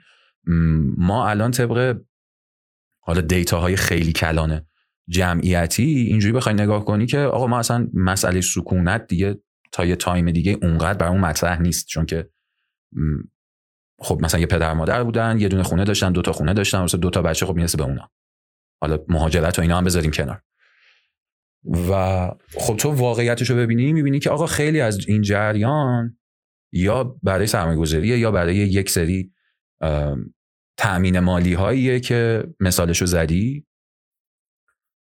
ما 0.97 1.29
الان 1.29 1.51
طبق 1.51 1.97
حالا 3.01 3.21
data 3.21 3.57
های 3.57 3.75
خیلی 3.75 4.13
کلانه. 4.13 4.65
جمعیتی 5.09 5.83
اینجوری 5.83 6.33
بخوای 6.33 6.55
نگاه 6.55 6.85
کنی 6.85 7.05
که 7.05 7.19
آقا 7.19 7.47
ما 7.47 7.59
اصلا 7.59 7.87
مسئله 7.93 8.41
سکونت 8.41 9.07
دیگه 9.07 9.41
تا 9.71 9.85
یه 9.85 9.95
time 9.95 10.31
دیگه 10.31 10.57
اونقدر 10.61 10.97
برامون 10.97 11.21
مطرح 11.21 11.61
نیست. 11.61 11.87
چون 11.87 12.05
که 12.05 12.29
خب 13.99 14.19
مثلا 14.21 14.39
یه 14.39 14.45
پدر 14.45 14.73
مادر 14.73 15.03
بودن 15.03 15.39
یه 15.39 15.47
دونه 15.47 15.63
خونه 15.63 15.83
داشتن 15.83 16.11
دو 16.11 16.21
تا 16.21 16.31
خونه 16.31 16.53
داشتن 16.53 16.85
دو 16.85 17.09
تا 17.09 17.21
بچه 17.21 17.45
خب 17.45 17.55
می‌رسه 17.55 17.77
به 17.77 17.83
اونا. 17.83 18.11
حالا 18.81 18.99
مهاجرت 19.07 19.59
و 19.59 19.61
اینا 19.61 19.77
هم 19.77 19.83
بذاریم 19.83 20.11
کنار. 20.11 20.41
و 21.89 22.27
خب 22.57 22.75
تو 22.75 22.91
واقعیتش 22.91 23.49
رو 23.49 23.55
ببینی 23.55 23.93
می‌بینی 23.93 24.19
که 24.19 24.29
آقا 24.29 24.45
خیلی 24.45 24.81
از 24.81 25.07
این 25.07 25.21
جریان 25.21 26.17
یا 26.71 27.03
برای 27.23 27.47
سرمایه 27.47 27.77
گذاریه 27.77 28.17
یا 28.17 28.31
برای 28.31 28.55
یک 28.55 28.89
سری 28.89 29.33
تأمین 30.77 31.19
مالی 31.19 31.53
هاییه 31.53 31.99
که 31.99 32.43
مثالشو 32.59 33.05
زدی؟ 33.05 33.65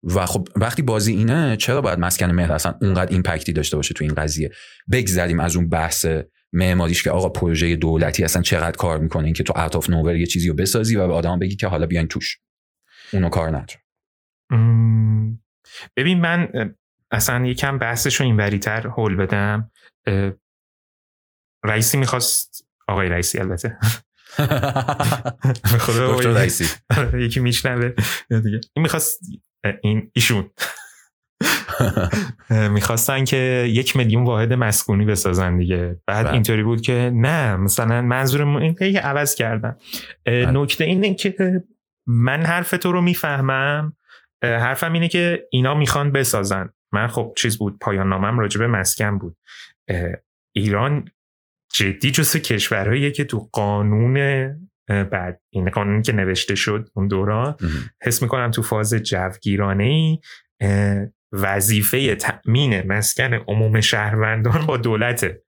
و 0.02 0.26
خب 0.26 0.48
وقتی 0.56 0.82
بازی 0.82 1.12
اینه 1.12 1.56
چرا 1.56 1.80
باید 1.80 1.98
مسکن 1.98 2.30
مهر 2.30 2.52
اصلا 2.52 2.78
اونقدر 2.82 3.12
ایمپکتی 3.12 3.52
داشته 3.52 3.76
باشه 3.76 3.94
تو 3.94 4.04
این 4.04 4.14
قضیه؟ 4.14 4.50
بگذریم 4.92 5.40
از 5.40 5.56
اون 5.56 5.68
بحث 5.68 6.06
معماریش 6.52 7.02
که 7.02 7.10
آقا 7.10 7.28
پروژه 7.28 7.76
دولتی 7.76 8.24
اصلا 8.24 8.42
چقدر 8.42 8.76
کار 8.76 8.98
می‌کنه؟ 8.98 9.24
این 9.24 9.34
که 9.34 9.42
تو 9.42 9.52
اوت 9.56 9.76
آف 9.76 9.90
نوور 9.90 10.16
یه 10.16 10.26
چیزی 10.26 10.48
رو 10.48 10.54
بسازی 10.54 10.96
و 10.96 11.06
به 11.06 11.12
آدم 11.12 11.38
بگی 11.38 11.56
که 11.56 11.66
حالا 11.66 11.86
بیاین 11.86 12.08
توش. 12.08 12.38
اونو 13.12 13.28
کار 13.28 13.48
نداره 13.48 13.80
ببین 15.96 16.20
من 16.20 16.48
اصلا 17.10 17.46
یکم 17.46 17.78
بحثش 17.78 18.14
رو 18.14 18.26
این 18.26 18.58
تر 18.58 18.86
حول 18.86 19.16
بدم. 19.16 19.70
رئیسی 21.64 21.98
می‌خواست 21.98 22.66
آقای 22.88 23.08
رئیسی 23.08 23.38
البته. 23.38 23.78
خدا 25.78 26.46
یکی 27.24 27.40
میشنوه 27.40 27.92
این 28.30 28.60
می‌خواست 28.76 29.20
این 29.82 30.10
ایشون. 30.14 30.50
می‌خواستن 32.70 33.24
که 33.24 33.66
یک 33.68 33.96
میلیون 33.96 34.24
واحد 34.24 34.52
مسکونی 34.52 35.04
بسازن 35.04 35.56
دیگه. 35.58 36.00
بعد 36.06 36.24
بله. 36.24 36.34
اینطوری 36.34 36.62
بود 36.62 36.80
که 36.80 37.10
نه 37.14 37.56
مثلا 37.56 38.02
منظورمون 38.02 38.62
این 38.62 38.74
که 38.74 39.00
عوض 39.00 39.34
کردن 39.34 39.76
بله. 40.24 40.50
نکته 40.50 40.84
اینه 40.84 41.14
که 41.14 41.64
من 42.06 42.42
حرف 42.46 42.70
تو 42.70 42.92
رو 42.92 43.00
می‌فهمم. 43.00 43.96
حرفم 44.42 44.92
اینه 44.92 45.08
که 45.08 45.48
اینا 45.50 45.74
می‌خوان 45.74 46.12
بسازن. 46.12 46.68
من 46.92 47.06
خب 47.06 47.32
چیز 47.36 47.58
بود 47.58 47.78
پایان 47.80 48.08
نامم 48.08 48.38
راجب 48.38 48.62
مسکن 48.62 49.18
بود. 49.18 49.36
ایران 50.56 51.04
جدی 51.74 52.10
جزو 52.10 52.38
کشورهاییه 52.38 53.10
که 53.10 53.24
تو 53.24 53.48
قانون 53.52 54.16
بعد 54.88 55.40
این 55.50 55.70
قانونی 55.70 56.02
که 56.02 56.12
نوشته 56.12 56.54
شد 56.54 56.88
اون 56.94 57.08
دوران 57.08 57.56
حس 58.02 58.22
می‌کنم 58.22 58.50
تو 58.50 58.62
فاز 58.62 58.94
جوگیرانه 58.94 59.84
ای 59.84 60.18
وظیفه 61.32 62.14
تأمین 62.14 62.92
مسکن 62.92 63.34
عموم 63.34 63.80
شهروندان 63.80 64.66
با 64.66 64.76
دولته. 64.76 65.42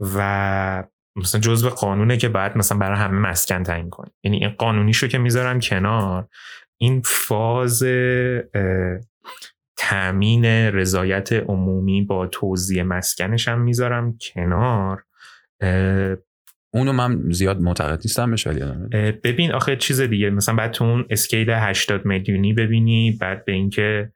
و 0.00 0.84
مثلا 1.16 1.40
جزء 1.40 1.68
قانونه 1.68 2.16
که 2.16 2.28
بعد 2.28 2.58
مثلا 2.58 2.78
برای 2.78 2.98
همه 2.98 3.18
مسکن 3.30 3.62
تعیین 3.62 3.90
کنه 3.90 4.10
یعنی 4.24 4.36
این 4.36 4.48
قانونیشو 4.48 5.06
که 5.06 5.18
می‌ذارم 5.18 5.60
کنار 5.60 6.28
این 6.80 7.02
فاز 7.04 7.82
تأمین 9.76 10.44
رضایت 10.44 11.32
عمومی 11.32 12.02
با 12.02 12.26
توزیع 12.26 12.82
مسکنش 12.82 13.48
هم 13.48 13.60
می‌ذارم 13.60 14.18
کنار. 14.18 15.04
اونو 16.70 16.92
من 16.92 17.30
زیاد 17.30 17.60
معتقد 17.60 18.00
نیستم 18.04 18.30
بهش 18.30 18.46
ببین 19.24 19.52
آخه 19.52 19.76
چیز 19.76 20.00
دیگه 20.00 20.30
مثلا 20.30 20.54
بعد 20.54 20.70
تو 20.70 20.84
اون 20.84 21.06
اسکیل 21.10 21.50
80 21.50 22.06
میلیونی 22.06 22.52
ببینی 22.52 23.18
بعد 23.20 23.44
به 23.44 23.52
اینکه 23.52 24.12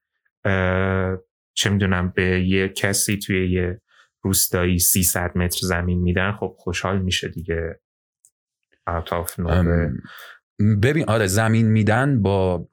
چه 1.54 1.70
می‌دونم 1.70 2.12
به 2.16 2.44
یه 2.44 2.68
کسی 2.68 3.16
توی 3.16 3.50
یه 3.50 3.80
روستایی 4.22 4.78
300 4.78 5.38
متر 5.38 5.58
زمین 5.62 5.98
میدن 5.98 6.32
خب 6.32 6.54
خوشحال 6.58 7.02
میشه 7.02 7.28
دیگه. 7.28 7.80
ببین 10.82 11.04
آره 11.08 11.26
زمین 11.26 11.66
میدن 11.66 12.22
با 12.22 12.68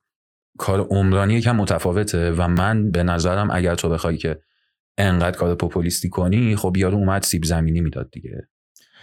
کار 0.58 0.80
عمرانی 0.80 1.34
یکم 1.34 1.56
متفاوته 1.56 2.32
و 2.32 2.48
من 2.48 2.92
به 2.92 3.04
نظرم 3.04 3.52
اگر 3.52 3.76
تو 3.76 3.90
بخوای 3.90 4.18
که 4.18 4.40
انقدر 4.98 5.38
کار 5.38 5.56
پوپولیستی 5.56 6.10
کنی 6.10 6.56
خب 6.56 6.78
یارو 6.78 6.98
اومد 6.98 7.24
سیب 7.24 7.44
زمینی 7.44 7.82
می‌داد 7.82 8.12
دیگه 8.12 8.48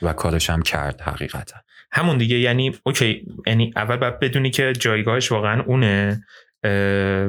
و 0.02 0.12
کارش 0.12 0.50
هم 0.50 0.62
کرد 0.62 1.00
حقیقتا. 1.00 1.56
همون 1.92 2.18
دیگه 2.18 2.38
یعنی 2.38 2.78
اوکی 2.82 3.26
یعنی 3.46 3.72
اول 3.76 3.96
باید 3.96 4.18
بدونی 4.18 4.50
که 4.50 4.72
جایگاهش 4.72 5.32
واقعا 5.32 5.62
اونه 5.62 6.24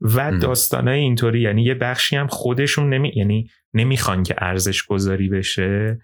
و 0.00 0.38
داستانای 0.38 1.00
اینطوری 1.00 1.40
یعنی 1.40 1.62
یه 1.62 1.74
بخشی 1.74 2.16
هم 2.16 2.26
خودشون 2.26 2.94
نمی 2.94 3.12
یعنی 3.16 3.50
نمی‌خوان 3.74 4.22
که 4.22 4.34
ارزش 4.38 4.82
گذاری 4.82 5.28
بشه 5.28 5.98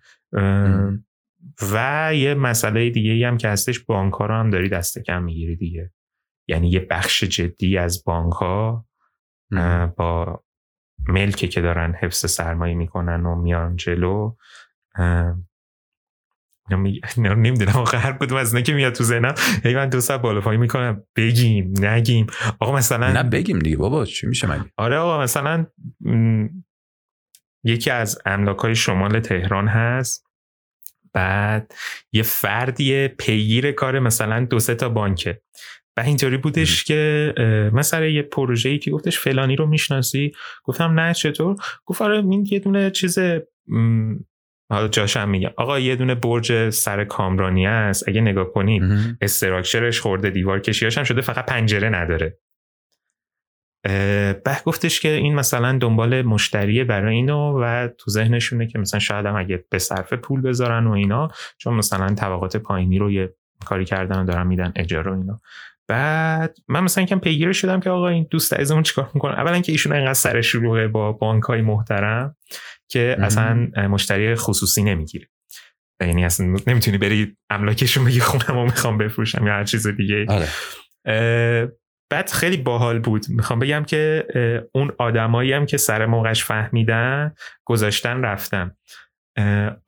و 1.73 2.11
یه 2.15 2.35
مسئله 2.35 2.91
دیگه 2.91 3.29
هم 3.29 3.37
که 3.37 3.49
هستش 3.49 3.79
بانک 3.79 4.15
ها 4.15 4.27
رو 4.27 4.35
هم 4.35 4.51
داری 4.51 4.69
دست 4.69 4.99
کم 4.99 5.23
می‌گیری 5.23 5.57
دیگه. 5.57 5.91
یعنی 6.49 6.71
یه 6.71 6.81
بخش 6.81 7.25
جدی 7.25 7.79
از 7.79 8.05
بانک 8.05 8.33
ها 8.33 8.87
با 9.97 10.45
ملکی 11.09 11.49
که 11.49 11.61
دارن 11.61 11.95
حفظ 11.95 12.31
سرمایه 12.31 12.75
می‌کنن 12.75 13.27
و 13.27 13.35
میان 13.35 13.77
جلو. 13.77 14.35
نمی‌دونم 17.17 17.77
آقا 17.77 17.99
هر 17.99 18.13
کدوم 18.13 18.39
از 18.39 18.55
که 18.55 18.75
میاد 18.75 18.93
تو 18.93 19.05
ذهنم 19.05 19.35
هی 19.65 19.75
من 19.75 19.89
دو 19.89 20.01
ساعت 20.01 20.21
بالا 20.21 20.41
پایین 20.41 20.61
می‌کنم 20.61 21.03
بگیم 21.17 21.75
نگیم. 21.85 22.27
آقا 22.61 22.77
مثلا 22.77 23.13
نه 23.13 23.23
بگیم 23.23 23.59
دیگه 23.59 23.77
بابا 23.77 24.05
چی 24.05 24.27
میشه 24.27 24.47
مگه؟ 24.47 24.65
آره 24.77 24.97
آقا 24.97 25.23
مثلا 25.23 25.67
یکی 27.65 27.91
از 27.91 28.19
املاک 28.27 28.59
های 28.59 28.75
شمال 28.75 29.21
تهران 29.21 29.69
هست. 29.69 30.27
بعد 31.13 31.75
یه 32.13 32.23
فردی 32.23 33.09
پیگیر 33.09 33.73
کار 33.73 33.99
مثلا 33.99 34.45
دو 34.45 34.59
سه 34.59 34.75
تا 34.75 34.89
بانکه. 34.89 35.43
و 35.97 36.01
اینطوری 36.01 36.37
بودش 36.37 36.85
که 36.85 37.33
مثلا 37.73 38.07
یه 38.07 38.23
پروژه 38.23 38.69
ای 38.69 38.79
که 38.79 38.91
گفتش 38.91 39.19
فلانی 39.19 39.57
رو 39.57 39.67
می‌شناسی؟ 39.67 40.33
گفتم 40.65 41.01
نه 41.01 41.15
چطور؟ 41.15 41.57
گفت 41.85 42.03
آره 42.03 42.17
این 42.17 42.47
یه 42.51 42.59
دونه 42.59 42.91
چیز 42.91 43.19
حالا 44.71 44.89
جاشم 44.89 45.29
میگم. 45.29 45.51
آقا 45.57 45.79
یه 45.79 45.97
دونه 45.97 46.15
برج 46.15 46.71
سر 46.71 47.05
کامرانی 47.05 47.67
است. 47.67 48.09
اگه 48.09 48.21
نگاه 48.21 48.53
کنید 48.53 48.83
استراکچرش 49.21 50.01
خورده 50.01 50.31
دیوار 50.31 50.61
کشیاش 50.61 50.99
هم 50.99 51.05
شده 51.05 51.21
فقط 51.21 51.47
پنجره 51.47 51.89
نداره. 51.89 52.39
به 53.83 54.57
گفتش 54.65 55.01
که 55.01 55.09
این 55.09 55.35
مثلا 55.35 55.79
دنبال 55.79 56.23
مشتریه 56.23 56.85
برای 56.85 57.15
اینو 57.15 57.61
و 57.63 57.89
تو 57.99 58.11
ذهنشونه 58.11 58.67
که 58.67 58.79
مثلا 58.79 59.01
شاید 59.01 59.27
هم 59.27 59.37
اگه 59.37 59.65
به 59.71 59.79
صرف 59.79 60.13
پول 60.13 60.41
بذارن 60.41 60.87
و 60.87 60.91
اینا 60.93 61.29
چون 61.59 61.75
مثلا 61.75 62.15
طبقات 62.15 62.57
پایینی 62.57 62.99
رو 62.99 63.13
یه 63.13 63.35
کاری 63.67 63.85
کردن 63.85 64.23
و 64.23 64.25
دارن 64.25 64.47
میدن 64.47 64.73
اجاره 64.77 65.13
و 65.13 65.15
اینا. 65.15 65.41
بعد 65.89 66.57
من 66.69 66.81
مثلا 66.81 67.05
کم 67.05 67.19
پیگیر 67.19 67.53
شدم 67.53 67.81
که 67.81 67.91
آقا 67.91 68.09
این 68.09 68.27
دوست 68.31 68.55
عزیزمون 68.55 68.83
چیکار 68.83 69.11
می‌کنه؟ 69.15 69.33
اولا 69.33 69.61
که 69.61 69.73
ایشون 69.73 69.93
انقدر 69.93 70.15
سر 70.15 70.41
شلوغه 70.41 70.89
با 70.89 71.13
بانک 71.13 71.43
های 71.43 71.61
محترم 71.63 72.37
که 72.89 73.17
اصلا 73.21 73.55
مشتری 73.89 74.35
خصوصی 74.35 74.83
نمی‌گیره. 74.83 75.29
یعنی 76.01 76.25
اصلا 76.25 76.57
نمی‌تونی 76.67 76.99
بری 76.99 77.37
املاکشون 77.51 78.05
بگی 78.05 78.21
خونم 78.21 78.59
و 78.59 78.65
می‌خوام 78.65 78.99
بفروشم 78.99 79.47
یا 79.47 79.53
هر 79.53 79.65
چیز 79.65 79.87
دیگه 79.87 80.27
آره. 80.29 80.49
بعد 82.11 82.31
خیلی 82.31 82.57
باحال 82.57 82.99
بود. 82.99 83.27
می‌خوام 83.29 83.59
بگم 83.59 83.85
که 83.85 84.27
اون 84.75 84.93
آدمایی 84.99 85.53
هم 85.53 85.67
که 85.67 85.77
سر 85.77 86.07
موقعش 86.07 86.45
فهمیدن 86.45 87.35
گذاشتن 87.65 88.23
رفتن. 88.23 88.77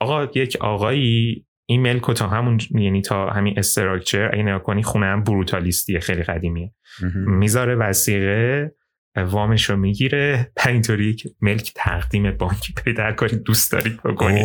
آقا 0.01 0.25
یک 0.35 0.57
آقایی 0.61 1.47
ایمیل 1.71 1.99
کو 1.99 2.13
تا 2.13 2.29
همون 2.29 2.59
یعنی 2.71 3.03
تا 3.03 3.31
همین 3.31 3.59
استراکچر 3.59 4.31
اگه 4.33 4.43
نگاه 4.43 4.63
کنی 4.63 4.83
خونه 4.83 5.07
هم 5.07 5.25
بروتالیستیه 5.25 6.01
خیلی 6.01 6.23
قدیمیه. 6.23 6.73
می‌ذاره 7.15 7.75
وسیقه 7.75 8.73
وامش 9.17 9.71
رو 9.71 9.77
می‌گیره 9.77 10.53
اینطوری 10.67 11.15
که 11.15 11.31
ملک 11.41 11.73
تقدیم 11.77 12.31
بانکی 12.31 12.73
پیدا 12.85 13.13
کاری 13.13 13.37
دوست 13.37 13.73
دارید 13.73 14.03
بکنید. 14.03 14.45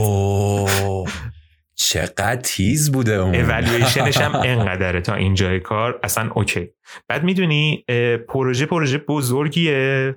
چقدر 1.75 2.35
تیز 2.35 2.91
بوده 2.91 3.13
اون. 3.13 3.35
اولویشنش 3.35 4.17
هم 4.17 4.41
انقدره 4.45 5.01
تا 5.01 5.13
اینجای 5.15 5.59
کار. 5.59 5.99
اصلا 6.03 6.31
اوکی. 6.31 6.69
بعد 7.07 7.23
می‌دونی 7.23 7.85
پروژه 8.27 8.65
پروژه 8.65 8.97
بزرگیه. 8.97 10.15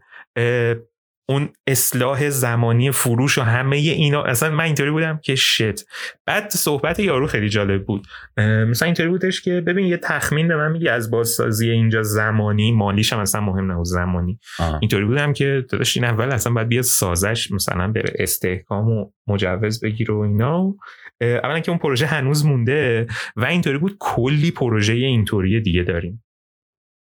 اون 1.29 1.49
اصلاح 1.67 2.29
زمانی 2.29 2.91
فروش 2.91 3.39
و 3.39 3.43
همه 3.43 3.77
اینا. 3.77 4.23
اصلا 4.23 4.51
من 4.51 4.65
اینطوری 4.65 4.91
بودم 4.91 5.21
که 5.23 5.35
شت. 5.35 5.87
بعد 6.27 6.51
صحبت 6.51 7.01
یارو 7.01 7.27
خیلی 7.27 7.49
جالب 7.49 7.85
بود. 7.85 8.07
مثلا 8.37 8.87
اینطوری 8.87 9.09
بودش 9.09 9.41
که 9.41 9.61
ببین 9.61 9.87
یه 9.87 9.97
تخمین 9.97 10.49
به 10.49 10.57
من 10.57 10.73
میگه 10.73 10.91
از 10.91 11.11
بازسازی 11.11 11.71
اینجا 11.71 12.03
زمانی 12.03 12.73
مالیش 12.73 13.13
هم 13.13 13.19
اصلا 13.19 13.41
مهم 13.41 13.73
نبود 13.73 13.87
زمانی. 13.87 14.39
اینطوری 14.81 15.05
بودم 15.05 15.33
که 15.33 15.65
داداش 15.71 15.97
این 15.97 16.05
اول 16.05 16.33
اصلا 16.33 16.53
باید 16.53 16.69
بیاد 16.69 16.85
سازش 16.85 17.51
مثلا 17.51 17.89
بره 17.89 18.13
استحکام 18.19 18.89
و 18.89 19.11
مجوز 19.27 19.81
بگیره 19.81 20.15
و 20.15 20.19
اینا. 20.19 20.75
اولا 21.21 21.61
که 21.61 21.71
اون 21.71 21.79
پروژه 21.79 22.07
هنوز 22.07 22.47
مونده 22.47 23.07
و 23.37 23.45
اینطوری 23.45 23.79
بود 23.79 23.97
کلی 24.01 24.51
پروژه 24.51 24.93
اینطوری 24.93 25.61
دیگه 25.61 25.83
داریم. 25.83 26.25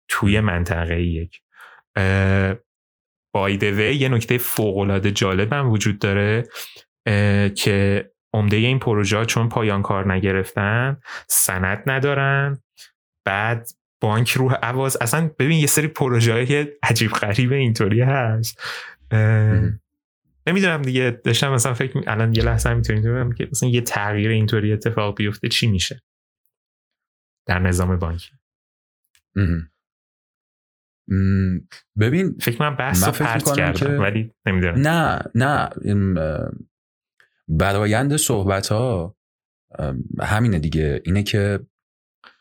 توی 0.09 0.41
منطقه 0.41 1.03
یک. 1.03 1.41
بایدوه 3.33 3.85
یه 3.85 4.09
نکته 4.09 4.39
فوقالعاده 4.39 5.11
جالب 5.11 5.53
هم 5.53 5.71
وجود 5.71 5.99
داره 5.99 6.49
که 7.55 8.11
عمده 8.35 8.57
این 8.57 8.79
پروژه 8.79 9.17
ها 9.17 9.25
چون 9.25 9.49
پایان 9.49 9.83
کار 9.83 10.13
نگرفتن 10.13 10.97
سند 11.29 11.83
ندارن 11.87 12.59
بعد 13.25 13.69
بانک 14.01 14.31
روح 14.31 14.55
عواز 14.55 14.97
اصلا 15.01 15.31
ببین 15.39 15.59
یه 15.59 15.67
سری 15.67 15.87
پروژه 15.87 16.33
های 16.33 16.67
عجیب 16.83 17.11
غریب 17.11 17.53
اینطوری 17.53 18.01
هست. 18.01 18.63
نمی‌دونم 20.47 20.83
دیگه 20.83 21.21
داشتم 21.25 21.53
مثلا 21.53 21.75
فکر 21.75 22.03
الان 22.07 22.35
یه 22.35 22.43
لحظه 22.43 22.75
می‌تونید 22.75 23.37
که 23.37 23.49
مثلا 23.51 23.69
یه 23.69 23.81
تغییر 23.81 24.31
اینطوری 24.31 24.73
اتفاق 24.73 25.17
بیفته 25.17 25.49
چی 25.49 25.67
میشه؟ 25.67 26.03
در 27.47 27.59
نظام 27.59 27.97
بانکی. 27.97 28.31
ببین 32.01 32.37
فکر 32.41 32.63
من 32.63 32.77
بحث 32.77 33.05
رو 33.05 33.13
پرت 33.13 33.57
کردم 33.57 34.01
ولی 34.01 34.35
نمی‌دونم. 34.47 34.89
نه 34.89 35.23
نه 35.35 35.69
برایند 37.49 38.17
صحبت 38.17 38.69
ها 38.69 39.17
همینه 40.21 40.59
دیگه. 40.59 41.03
اینه 41.05 41.23
که 41.23 41.61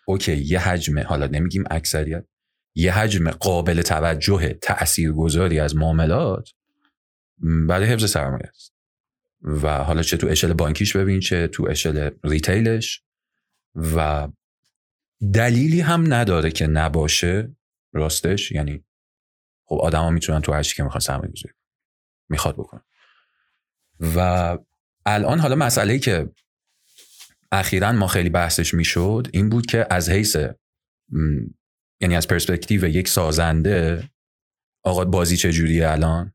اوکی 0.06 0.38
یه 0.38 0.60
حجم 0.60 1.00
حالا 1.00 1.28
نمیگیم 1.28 1.64
اکثریت 1.72 2.26
یه 2.76 2.92
حجم 2.92 3.32
قابل 3.32 3.82
توجه 3.82 4.54
تأثیر 4.62 5.12
گذاری 5.12 5.60
از 5.60 5.76
معاملات 5.76 6.50
برای 7.68 7.86
حفظ 7.88 8.12
سرمایه 8.12 8.48
است. 8.48 8.74
و 9.42 9.78
حالا 9.78 10.02
چه 10.02 10.18
تو 10.18 10.28
اشل 10.28 10.54
بانکیش 10.54 10.96
ببین 10.96 11.20
چه 11.20 11.48
تو 11.48 11.68
اشل 11.70 12.10
ریتیلش. 12.24 13.04
و 13.76 14.28
دلیلی 15.34 15.82
هم 15.82 16.14
نداره 16.14 16.52
که 16.52 16.68
نباشه. 16.68 17.56
راستش؟ 17.94 18.52
یعنی 18.52 18.84
خب 19.66 19.80
آدما 19.82 20.10
می‌تونن 20.10 20.42
تو 20.42 20.54
هر 20.54 20.64
که 20.64 20.84
می‌خوان 20.84 21.00
سرمایه 21.00 21.32
گذاری 21.32 21.56
می‌خواد 22.30 22.56
بکنن. 22.56 22.82
و 24.16 24.58
الان 25.06 25.40
حالا 25.40 25.56
مسئله 25.56 26.00
که 26.00 26.30
اخیرا 27.52 27.92
ما 27.92 28.08
خیلی 28.08 28.30
بحثش 28.30 28.74
می‌شد 28.74 29.28
این 29.34 29.50
بود 29.50 29.66
که 29.66 29.88
از 29.90 30.10
حیث 30.10 30.38
یعنی 32.02 32.16
از 32.16 32.28
پرسپکتیو 32.28 32.88
یک 32.88 33.08
سازنده 33.08 34.10
آقا 34.84 35.06
بازی 35.06 35.38
چجوریه 35.38 35.90
الان؟ 35.90 36.34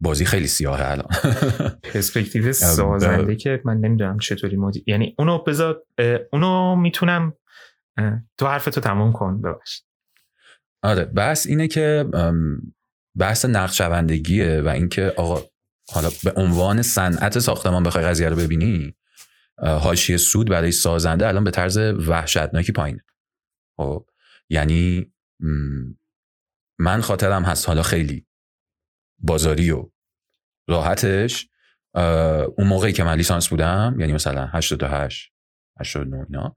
بازی 0.00 0.24
خیلی 0.24 0.46
سیاهه 0.46 0.90
الان. 0.90 1.08
پرسپکتیو 1.92 2.52
سازنده 2.52 3.36
که 3.36 3.62
من 3.64 3.76
نمی‌دونم 3.76 4.18
چطوری 4.18 4.56
مدی 4.56 4.84
یعنی 4.86 5.14
اونو 5.18 5.38
بذار 5.38 5.82
اونو 6.32 6.76
می‌تونم 6.76 7.34
تو 8.38 8.46
حرفتو 8.46 8.80
تموم 8.80 9.12
کن 9.12 9.40
ببخشید. 9.40 9.84
آره 10.82 11.04
بحث 11.04 11.46
اینه 11.46 11.68
که 11.68 12.04
بحث 13.18 13.44
نقشوندگیه 13.44 14.62
و 14.62 14.68
اینکه 14.68 15.14
آقا 15.16 15.42
حالا 15.92 16.10
به 16.24 16.32
عنوان 16.36 16.82
صنعت 16.82 17.38
ساختمان 17.38 17.82
بخوای 17.82 18.04
قضیه 18.04 18.28
رو 18.28 18.36
ببینی 18.36 18.94
حاشیه 19.58 20.16
سود 20.16 20.50
برای 20.50 20.72
سازنده 20.72 21.28
الان 21.28 21.44
به 21.44 21.50
طرز 21.50 21.78
وحشتناکی 21.78 22.72
پایین 22.72 23.00
خب 23.76 24.06
یعنی 24.48 25.12
من 26.78 27.00
خاطرم 27.00 27.42
هست 27.44 27.68
حالا 27.68 27.82
خیلی 27.82 28.26
بازاری 29.18 29.70
و 29.70 29.90
راحتش 30.68 31.48
اون 32.56 32.66
موقعی 32.66 32.92
که 32.92 33.04
من 33.04 33.16
لیسانس 33.16 33.48
بودم 33.48 33.96
یعنی 33.98 34.12
مثلا 34.12 34.46
88 34.46 35.32
89 35.80 36.26
اینا 36.28 36.56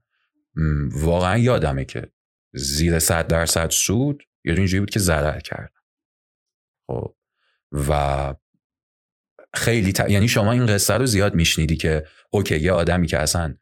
واقعا 0.92 1.38
یادمه 1.38 1.84
که 1.84 2.12
زیر 2.54 2.98
100 2.98 3.26
درصد 3.26 3.70
سود 3.70 4.22
یا 4.44 4.54
اینجوری 4.54 4.80
بود 4.80 4.90
که 4.90 4.98
ضرر 4.98 5.40
کرد. 5.40 5.72
خب. 6.86 7.16
و 7.88 8.34
خیلی 9.54 9.92
یعنی 10.08 10.28
شما 10.28 10.52
این 10.52 10.66
قصه 10.66 10.94
رو 10.94 11.06
زیاد 11.06 11.34
میشنیدی 11.34 11.76
که 11.76 12.06
اوکی 12.30 12.58
یه 12.58 12.72
آدمی 12.72 13.06
که 13.06 13.18
اصلا 13.18 13.54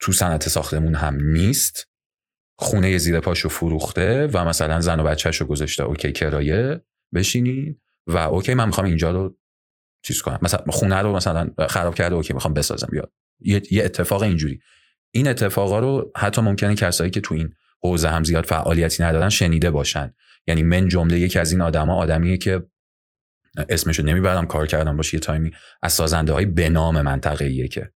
تو 0.00 0.12
صنعت 0.12 0.48
ساختمون 0.48 0.94
هم 0.94 1.18
نیست 1.20 1.88
خونه 2.58 2.98
زیر 2.98 3.20
پاشو 3.20 3.48
فروخته 3.48 4.26
و 4.26 4.44
مثلا 4.44 4.80
زن 4.80 5.00
و 5.00 5.04
بچهش 5.04 5.40
رو 5.40 5.46
گذاشته 5.46 5.82
OK 5.82 6.12
کرایه 6.12 6.80
بشینی 7.14 7.80
و 8.06 8.16
OK 8.16 8.54
من 8.54 8.66
می‌خوام 8.66 8.86
اینجا 8.86 9.10
رو 9.10 9.38
چیز 10.04 10.22
کنم. 10.22 10.38
مثلا 10.42 10.64
خونه 10.68 10.96
رو 10.96 11.16
مثلا 11.16 11.50
خراب 11.68 11.94
کرده 11.94 12.14
OK 12.14 12.32
می‌خوام 12.32 12.54
بسازم 12.54 12.88
یا 12.92 13.10
یه 13.70 13.84
اتفاق 13.84 14.22
اینجوری. 14.22 14.60
این 15.14 15.28
اتفاقا 15.28 15.78
رو 15.78 16.12
حتی 16.16 16.42
ممکنه 16.42 16.74
کسایی 16.74 17.10
که 17.10 17.20
تو 17.20 17.34
این 17.34 17.54
حوزه 17.82 18.08
هم 18.08 18.24
زیاد 18.24 18.44
فعالیتی 18.44 19.02
ندارن 19.02 19.28
شنیده 19.28 19.70
باشن. 19.70 20.14
یعنی 20.46 20.62
من 20.62 20.88
جمله 20.88 21.18
یکی 21.18 21.38
از 21.38 21.52
این 21.52 21.60
آدما 21.60 21.94
آدمیه 21.94 22.36
که 22.36 22.62
اسمشو 23.68 24.02
نمی‌برم 24.02 24.46
کار 24.46 24.66
کردم 24.66 24.96
باشه 24.96 25.14
یه 25.14 25.20
time 25.20 25.44
ی 25.44 25.50
از 25.82 25.92
سازنده 25.92 26.32
های 26.32 26.46
به 26.46 26.68
نام 26.68 27.02
منطقه 27.02 27.68
که 27.68 27.92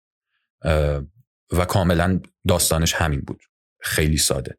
و 1.51 1.65
کاملا 1.67 2.19
داستانش 2.47 2.93
همین 2.93 3.21
بود. 3.21 3.41
خیلی 3.81 4.17
ساده. 4.17 4.57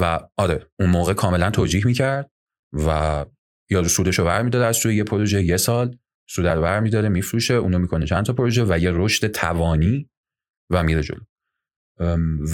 و 0.00 0.20
آره 0.36 0.66
اون 0.78 0.90
موقع 0.90 1.12
کاملا 1.12 1.50
توجیه 1.50 1.86
می‌کرد 1.86 2.30
و 2.72 3.24
یارو 3.70 3.88
سودش 3.88 4.18
رو 4.18 4.24
برمیداره 4.24 4.66
از 4.66 4.80
توی 4.80 4.96
یه 4.96 5.04
پروژه 5.04 5.42
یه 5.42 5.56
سال 5.56 5.98
سود 6.28 6.46
رو 6.46 6.62
برمیداره 6.62 7.08
میفروشه 7.08 7.54
اونو 7.54 7.78
می‌کنه 7.78 8.06
چند 8.06 8.24
تا 8.24 8.32
پروژه 8.32 8.64
و 8.64 8.78
یه 8.78 8.90
رشد 8.94 9.26
توانی 9.26 10.10
و 10.70 10.82
میره 10.82 11.02
جلو. 11.02 11.20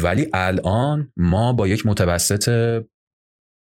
ولی 0.03 0.29
الان 0.33 1.13
ما 1.17 1.53
با 1.53 1.69
یک 1.69 1.87
متوسط 1.87 2.49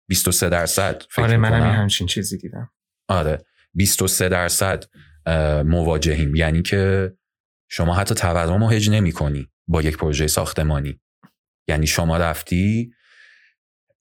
23 0.08 0.48
درصد 0.48 1.02
آره 1.18 1.36
منم 1.36 1.62
همچین 1.62 2.06
چیزی 2.06 2.38
دیدم. 2.38 2.70
آره 3.08 3.44
23 3.74 4.28
درصد 4.28 4.84
مواجهیم. 5.66 6.34
یعنی 6.34 6.62
که 6.62 7.12
شما 7.70 7.94
حتی 7.94 8.14
تورم 8.14 8.64
رو 8.64 8.70
هج 8.70 8.90
نمی 8.90 9.12
کنی 9.12 9.48
با 9.68 9.82
یک 9.82 9.96
پروژه 9.96 10.26
ساختمانی. 10.26 11.00
یعنی 11.68 11.86
شما 11.86 12.16
رفتی 12.16 12.92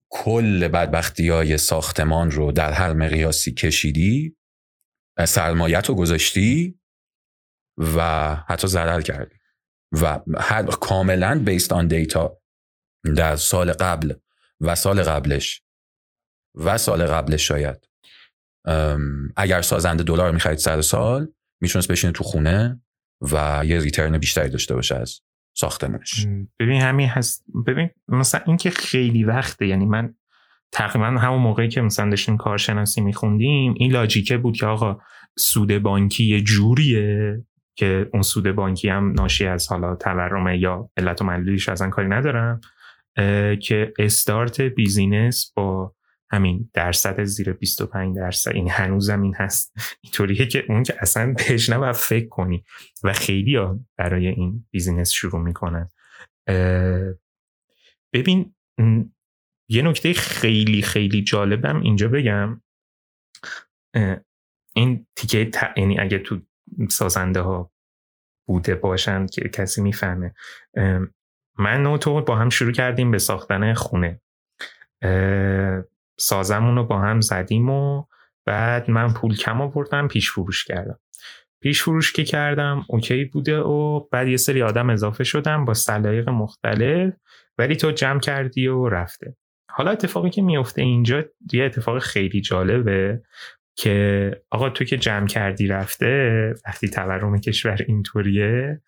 کل 0.09 0.67
بدبختی 0.67 1.29
های 1.29 1.57
ساختمان 1.57 2.31
رو 2.31 2.51
در 2.51 2.71
هر 2.71 2.93
مقیاسی 2.93 3.53
کشیدی 3.53 4.37
سرمایت 5.25 5.89
رو 5.89 5.95
گذاشتی 5.95 6.79
و 7.95 8.35
حتی 8.35 8.67
ضرر 8.67 9.01
کردی. 9.01 9.35
و 9.91 10.19
هر 10.39 10.63
کاملا 10.63 11.41
بیست 11.45 11.73
آن 11.73 11.87
دیتا 11.87 12.37
در 13.15 13.35
سال 13.35 13.71
قبل 13.71 14.13
و 14.61 14.75
سال 14.75 15.03
قبلش 15.03 15.61
و 16.55 16.77
سال 16.77 17.05
قبلش 17.05 17.47
شاید. 17.47 17.89
اگر 19.35 19.61
سازنده 19.61 20.03
دلار 20.03 20.31
می‌خرید 20.31 20.57
سر 20.57 20.81
سال 20.81 21.27
می‌تونست 21.61 21.91
بشینه 21.91 22.13
تو 22.13 22.23
خونه 22.23 22.81
و 23.21 23.61
یه 23.65 23.79
return 23.79 24.17
بیشتری 24.17 24.49
داشته 24.49 24.75
باشه 24.75 24.95
از 24.95 25.19
ساختمونش. 25.55 26.27
ببین 26.59 26.81
همین 26.81 27.07
هست 27.07 27.45
ببین 27.67 27.89
مثلا 28.07 28.41
این 28.47 28.57
که 28.57 28.69
خیلی 28.69 29.23
وقته 29.23 29.67
یعنی 29.67 29.85
من 29.85 30.15
تقریبا 30.71 31.05
همون 31.05 31.41
موقعی 31.41 31.69
که 31.69 31.81
مثلا 31.81 32.09
داشتیم 32.09 32.37
کارشناسی 32.37 33.01
میخوندیم 33.01 33.73
این 33.77 33.91
logic 33.91 34.30
ه 34.30 34.37
بود 34.37 34.57
که 34.57 34.65
آقا 34.65 34.97
سود 35.37 35.77
بانکی 35.77 36.25
یه 36.25 36.41
جوریه. 36.41 37.45
که 37.77 38.09
اون 38.13 38.21
سود 38.21 38.51
بانکی 38.51 38.89
هم 38.89 39.11
ناشی 39.11 39.45
از 39.45 39.67
حالا 39.67 39.95
تورمه 39.95 40.57
یا 40.57 40.89
علت 40.97 41.21
و 41.21 41.25
معلولیش 41.25 41.69
کاری 41.69 42.07
ندارم 42.07 42.61
که 43.61 43.93
start 43.99 44.61
business 44.61 45.53
با 45.55 45.95
همین 46.31 46.69
درصد 46.73 47.23
زیر 47.23 47.53
25 47.53 48.15
درصد 48.15 48.51
این 48.51 48.69
هنوزم 48.69 49.21
این 49.21 49.35
هست. 49.35 49.73
اینطوریه 50.01 50.45
که 50.45 50.65
اون 50.69 50.83
که 50.83 50.95
اصلا 50.99 51.33
بهش 51.33 51.69
نباید 51.69 51.95
فکر 51.95 52.27
کنی. 52.27 52.63
و 53.03 53.13
خیلی 53.13 53.55
ها 53.55 53.79
برای 53.97 54.27
این 54.27 54.65
بیزینس 54.71 55.11
شروع 55.11 55.41
می‌کنن. 55.41 55.89
ببین 58.13 58.55
یه 59.69 59.81
نکته 59.81 60.13
خیلی 60.13 60.81
خیلی 60.81 61.23
جالبم 61.23 61.81
اینجا 61.81 62.07
بگم. 62.07 62.61
این 64.75 65.07
تیکه 65.15 65.51
یعنی 65.77 65.99
اگه 65.99 66.19
تو 66.19 66.41
سازنده 66.89 67.41
ها 67.41 67.71
بوده 68.47 68.75
باشن 68.75 69.25
که 69.25 69.49
کسی 69.49 69.81
می‌فهمه. 69.81 70.33
من 71.59 71.85
و 71.85 71.97
تو 71.97 72.21
با 72.21 72.35
هم 72.35 72.49
شروع 72.49 72.71
کردیم 72.71 73.11
به 73.11 73.17
ساختن 73.17 73.73
خونه. 73.73 74.21
سازمون 76.19 76.75
رو 76.75 76.83
با 76.83 76.99
هم 76.99 77.21
زدیم 77.21 77.69
و 77.69 78.03
بعد 78.45 78.91
من 78.91 79.13
پول 79.13 79.35
کم 79.35 79.61
آوردم 79.61 80.07
پیش 80.07 80.31
فروش 80.31 80.65
کردم. 80.65 80.99
پیش 81.61 81.81
فروش 81.81 82.13
که 82.13 82.23
کردم 82.23 82.85
اوکی 82.89 83.25
بوده 83.25 83.59
و 83.59 83.99
بعد 84.11 84.27
یه 84.27 84.37
سری 84.37 84.61
آدم 84.61 84.89
اضافه 84.89 85.23
شدم 85.23 85.65
با 85.65 85.73
سلایق 85.73 86.29
مختلف 86.29 87.13
ولی 87.57 87.75
تو 87.75 87.91
جمع 87.91 88.19
کردی 88.19 88.67
و 88.67 88.89
رفته. 88.89 89.35
حالا 89.71 89.91
اتفاقی 89.91 90.29
که 90.29 90.41
میفته 90.41 90.81
اینجا 90.81 91.23
یه 91.53 91.63
اتفاق 91.63 91.99
خیلی 91.99 92.41
جالبه. 92.41 93.21
که 93.77 94.31
آقا 94.51 94.69
تو 94.69 94.85
که 94.85 94.97
جمع 94.97 95.27
کردی 95.27 95.67
رفته 95.67 96.53
وقتی 96.67 96.89
تورم 96.89 97.39
کشور 97.39 97.77
اینطوریه 97.87 98.81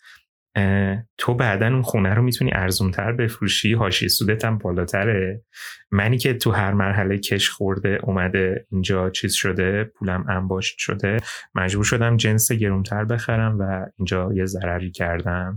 تو 1.18 1.34
بعدا 1.34 1.66
اون 1.66 1.82
خونه 1.82 2.14
رو 2.14 2.22
می‌تونی 2.22 2.50
ارزونتر 2.54 3.12
بفروشی 3.12 3.72
هاشی 3.72 4.08
سودت 4.08 4.44
هم 4.44 4.58
بالاتره. 4.58 5.44
منی 5.90 6.18
که 6.18 6.34
تو 6.34 6.50
هر 6.50 6.72
مرحله 6.72 7.18
کش 7.18 7.48
خورده 7.48 7.98
اومده 8.02 8.66
اینجا 8.70 9.10
چیز 9.10 9.32
شده 9.32 9.84
پولم 9.84 10.24
انباشت 10.28 10.78
شده 10.78 11.16
مجبور 11.54 11.84
شدم 11.84 12.16
جنس 12.16 12.52
گرونتر 12.52 13.04
بخرم 13.04 13.58
و 13.58 13.86
اینجا 13.98 14.32
یه 14.34 14.44
ضرری 14.46 14.90
کردم. 14.90 15.56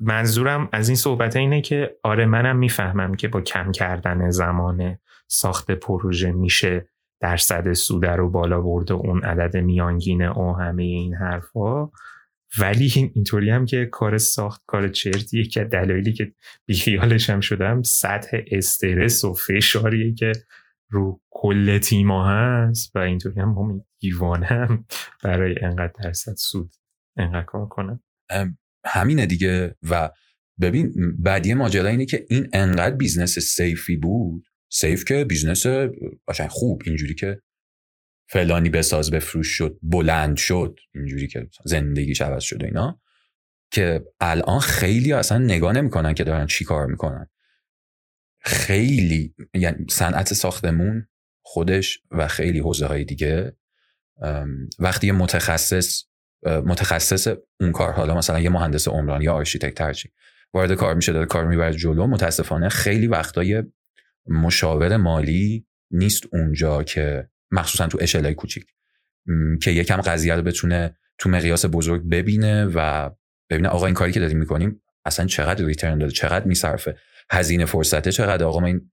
منظورم 0.00 0.68
از 0.72 0.88
این 0.88 0.96
صحبت 0.96 1.36
اینه 1.36 1.60
که 1.60 1.96
آره 2.02 2.26
منم 2.26 2.56
می‌فهمم 2.56 3.14
که 3.14 3.28
با 3.28 3.40
کم 3.40 3.72
کردن 3.72 4.30
زمان 4.30 4.98
ساخت 5.28 5.70
پروژه 5.70 6.32
میشه. 6.32 6.88
درصد 7.20 7.72
سوده 7.72 8.10
رو 8.10 8.30
بالا 8.30 8.60
برده 8.60 8.94
اون 8.94 9.24
عدد 9.24 9.56
میانگینه 9.56 10.30
و 10.30 10.52
همه 10.52 10.82
این 10.82 11.14
حرفا. 11.14 11.90
ولی 12.58 13.10
اینطوری 13.14 13.50
هم 13.50 13.66
که 13.66 13.88
کار 13.92 14.18
ساخت 14.18 14.62
کار 14.66 14.88
چرتیه 14.88 15.44
که 15.44 15.64
دلایلی 15.64 16.12
که 16.12 16.32
بیخیالش 16.66 17.30
هم 17.30 17.40
شدم 17.40 17.82
سطح 17.82 18.38
استرس 18.50 19.24
و 19.24 19.34
فشاریه 19.34 20.14
که 20.14 20.32
رو 20.90 21.20
کل 21.30 21.78
تیما 21.78 22.28
هست 22.28 22.96
و 22.96 22.98
اینطوری 22.98 23.40
هم 23.40 23.48
هم 23.48 23.84
دیوانم 24.00 24.84
برای 25.24 25.54
انقدر 25.62 25.92
درصد 26.02 26.34
سود 26.36 26.74
انقدر 27.16 27.44
کار 27.44 27.66
کنم. 27.66 28.00
همینه 28.84 29.26
دیگه. 29.26 29.74
و 29.90 30.10
ببین 30.60 30.92
بعدی 31.18 31.54
ماجرا 31.54 31.88
اینه 31.88 32.06
که 32.06 32.26
این 32.28 32.48
انقدر 32.52 32.96
business 32.96 33.38
safe 33.38 33.84
ی 33.84 33.96
بود 33.96 34.46
safe 34.76 35.04
که 35.04 35.24
business 35.24 35.66
قشنگ 36.28 36.48
خوب 36.48 36.82
اینجوری 36.86 37.14
که 37.14 37.42
فلانی 38.28 38.70
بساز 38.70 39.10
بفروش 39.10 39.46
شد 39.48 39.78
بلند 39.82 40.36
شد 40.36 40.78
اینجوری 40.94 41.28
که 41.28 41.48
زندگیش 41.64 42.20
عوض 42.20 42.42
شد 42.42 42.62
اینا 42.64 43.00
که 43.70 44.04
الان 44.20 44.58
خیلی 44.58 45.12
اصلا 45.12 45.38
نگاه 45.38 45.72
نمی‌کنن 45.72 46.14
که 46.14 46.24
دارن 46.24 46.46
چی 46.46 46.64
کار 46.64 46.86
می‌کنن. 46.86 47.26
خیلی 48.40 49.34
یعنی 49.54 49.86
صنعت 49.90 50.34
ساختمون 50.34 51.08
خودش 51.42 51.98
و 52.10 52.28
خیلی 52.28 52.58
حوزه 52.58 52.86
های 52.86 53.04
دیگه 53.04 53.56
وقتی 54.78 55.10
متخصص 55.10 56.04
متخصص 56.42 57.28
اون 57.60 57.72
کار 57.72 57.92
حالا 57.92 58.14
مثلا 58.14 58.40
یه 58.40 58.50
مهندس 58.50 58.88
عمران 58.88 59.22
یا 59.22 59.32
آرشیتکت 59.32 59.80
هرچی 59.80 60.10
وارد 60.54 60.72
کار 60.72 60.94
میشه 60.94 61.12
داره 61.12 61.26
کار 61.26 61.46
می‌بره 61.46 61.72
جلو 61.72 62.06
متاسفانه 62.06 62.68
خیلی 62.68 63.06
وقتای 63.06 63.62
مشاور 64.28 64.96
مالی 64.96 65.66
نیست 65.90 66.22
اونجا 66.32 66.82
که 66.82 67.28
مخصوصا 67.50 67.86
تو 67.86 67.98
اشلای 68.00 68.34
کوچیک 68.34 68.66
که 69.62 69.70
یکم 69.70 69.96
قضیه 69.96 70.34
رو 70.34 70.42
بتونه 70.42 70.96
تو 71.18 71.28
مقیاس 71.28 71.66
بزرگ 71.66 72.08
ببینه 72.08 72.64
و 72.64 73.10
ببینه 73.50 73.68
آقا 73.68 73.86
این 73.86 73.94
کاری 73.94 74.12
که 74.12 74.20
داریم 74.20 74.38
می‌کنیم 74.38 74.82
اصلا 75.04 75.26
چقدر 75.26 75.64
ریترن 75.64 75.98
داره 75.98 76.12
چقدر 76.12 76.44
میصرفه 76.44 76.96
هزینه 77.30 77.64
فرصته 77.64 78.12
چقدر؟ 78.12 78.44
آقا 78.44 78.60
ما 78.60 78.66
این 78.66 78.90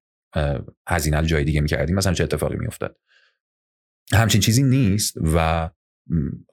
هزینه 0.87 1.19
رو 1.19 1.25
جای 1.25 1.43
دیگه 1.43 1.61
می‌کردیم 1.61 1.95
مثلا 1.95 2.13
چه 2.13 2.23
اتفاقی 2.23 2.55
میافتاد؟ 2.55 2.97
همچین 4.13 4.41
چیزی 4.41 4.63
نیست 4.63 5.17
و 5.35 5.69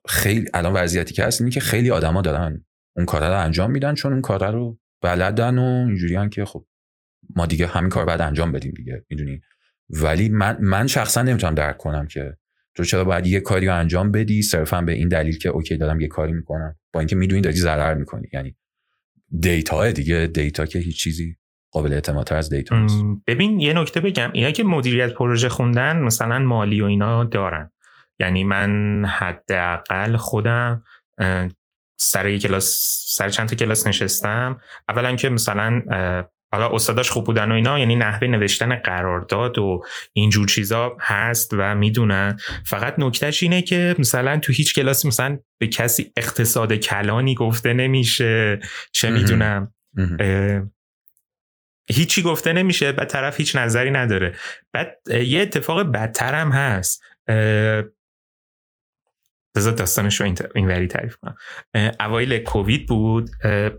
خیلی 0.09 0.47
الان 0.55 0.73
وضعیتی 0.73 1.15
که 1.15 1.25
هست 1.25 1.41
اینه 1.41 1.53
که 1.53 1.61
خیلی 1.61 1.91
آدما 1.91 2.23
دارن 2.23 2.65
اون 2.97 3.07
کارا 3.07 3.29
رو 3.29 3.45
انجام 3.45 3.71
میدن 3.71 3.95
چون 3.95 4.13
اون 4.13 4.23
کارا 4.23 4.51
رو 4.51 4.79
بلدن 5.03 5.59
و 5.59 5.87
اینجوریان 5.89 6.31
که 6.31 6.45
خب 6.45 6.67
ما 7.37 7.47
دیگه 7.47 7.67
همین 7.67 7.91
کار 7.91 8.05
بعد 8.05 8.21
انجام 8.21 8.53
بدیم 8.53 8.73
دیگه 8.77 9.05
می‌دونی؟ 9.11 9.41
ولی 9.91 10.29
من 10.29 10.57
من 10.61 10.87
شخصا 10.87 11.23
نمی‌تونم 11.23 11.55
درک 11.55 11.77
کنم 11.77 12.07
که 12.07 12.37
تو 12.75 12.85
چرا 12.85 13.05
باید 13.05 13.27
یه 13.27 13.41
کاری 13.41 13.67
رو 13.67 13.77
انجام 13.77 14.11
بدی 14.11 14.43
صرفا 14.43 14.81
به 14.81 14.93
این 14.93 15.09
دلیل 15.09 15.39
که 15.39 15.49
OK 15.49 15.77
دارم 15.77 16.01
یه 16.01 16.09
کاری 16.09 16.33
می‌کنم 16.33 16.77
با 16.93 17.01
اینکه 17.01 17.17
می‌دونی 17.17 17.43
داری 17.43 17.57
ضرر 17.57 17.95
می‌کنی. 17.95 18.29
یعنی 18.33 18.57
data 19.41 19.91
دیگه 19.91 20.27
data 20.27 20.67
که 20.67 20.79
هیچ 20.79 21.03
چیزی 21.03 21.37
قابل 21.71 21.93
اعتمادتر 21.93 22.37
از 22.37 22.51
data 22.51 22.79
نیست. 22.79 23.05
ببین 23.27 23.61
یه 23.61 23.73
نکته 23.73 24.01
بگم 24.01 24.31
اینا 24.33 24.51
که 24.51 24.65
مدیریت 24.65 25.15
پروژه 25.15 25.49
خوندن 25.49 25.99
مثلا 25.99 26.39
مالی 26.39 26.81
و 26.81 26.85
اینا 26.85 27.25
دارن. 27.25 27.73
یعنی 28.19 28.45
من 28.45 29.05
حداقل 29.05 30.17
خودم 30.17 30.85
سر 31.97 32.39
کلاس 32.39 32.97
سر 33.09 33.29
چند 33.29 33.49
تا 33.49 33.57
کلاس 33.57 33.87
نشستم. 33.87 34.61
اولا 34.89 35.17
که 35.17 35.29
مثلا 35.29 35.83
حالا 36.53 36.69
استاداش 36.69 37.11
خوب 37.11 37.27
بودن 37.27 37.53
و 37.53 37.55
اینا 37.55 37.79
یعنی 37.79 37.97
نحوه 37.97 38.29
نوشتن 38.29 38.77
قرارداد 38.77 39.59
و 39.59 39.83
اینجور 40.13 40.47
چیزا 40.47 40.97
هست 41.01 41.51
و 41.53 41.75
می‌دونن. 41.75 42.37
فقط 42.67 42.95
نکتهش 42.99 43.43
اینه 43.43 43.63
که 43.63 43.95
مثلا 43.99 44.39
تو 44.39 44.53
هیچ 44.53 44.75
کلاسی 44.75 45.09
مثلا 45.09 45.39
به 45.59 45.67
کسی 45.67 46.13
اقتصاد 46.17 46.73
کلانی 46.75 47.35
گفته 47.35 47.73
نمیشه. 47.73 48.61
چه 48.93 49.11
می‌دونم. 49.11 49.75
هیچی 51.91 52.23
گفته 52.23 52.53
نمیشه 52.53 52.93
بعد 52.93 53.09
طرف 53.09 53.37
هیچ 53.37 53.57
نظری 53.57 53.91
نداره. 53.91 54.35
بعد 54.73 54.97
یه 55.27 55.41
اتفاق 55.41 55.83
بدتر 55.83 56.35
هم 56.35 56.51
هست. 56.51 57.03
بذار 59.57 59.73
داستانش 59.73 60.21
رو 60.21 60.35
این 60.55 60.69
وری 60.69 60.87
تعریف 60.87 61.17
کنم. 61.17 61.37
اوایل 62.01 62.39
کووید 62.39 62.89
بود. 62.89 63.31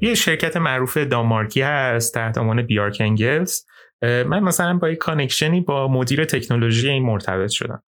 یه 0.02 0.16
شرکت 0.16 0.58
معروف 0.58 0.98
دانمارکی 0.98 1.62
هست 1.62 2.14
تحت 2.14 2.38
عنوان 2.38 2.62
Bjarke 2.62 2.98
Ingels 3.00 3.66
من 4.02 4.40
مثلا 4.40 4.78
با 4.78 4.90
یه 4.90 4.96
connection 4.96 5.56
ی 5.56 5.62
با 5.62 5.88
مدیر 5.88 6.26
تکنولوژی 6.26 6.90
این 6.90 7.04
مرتبط 7.04 7.50
شدم. 7.50 7.84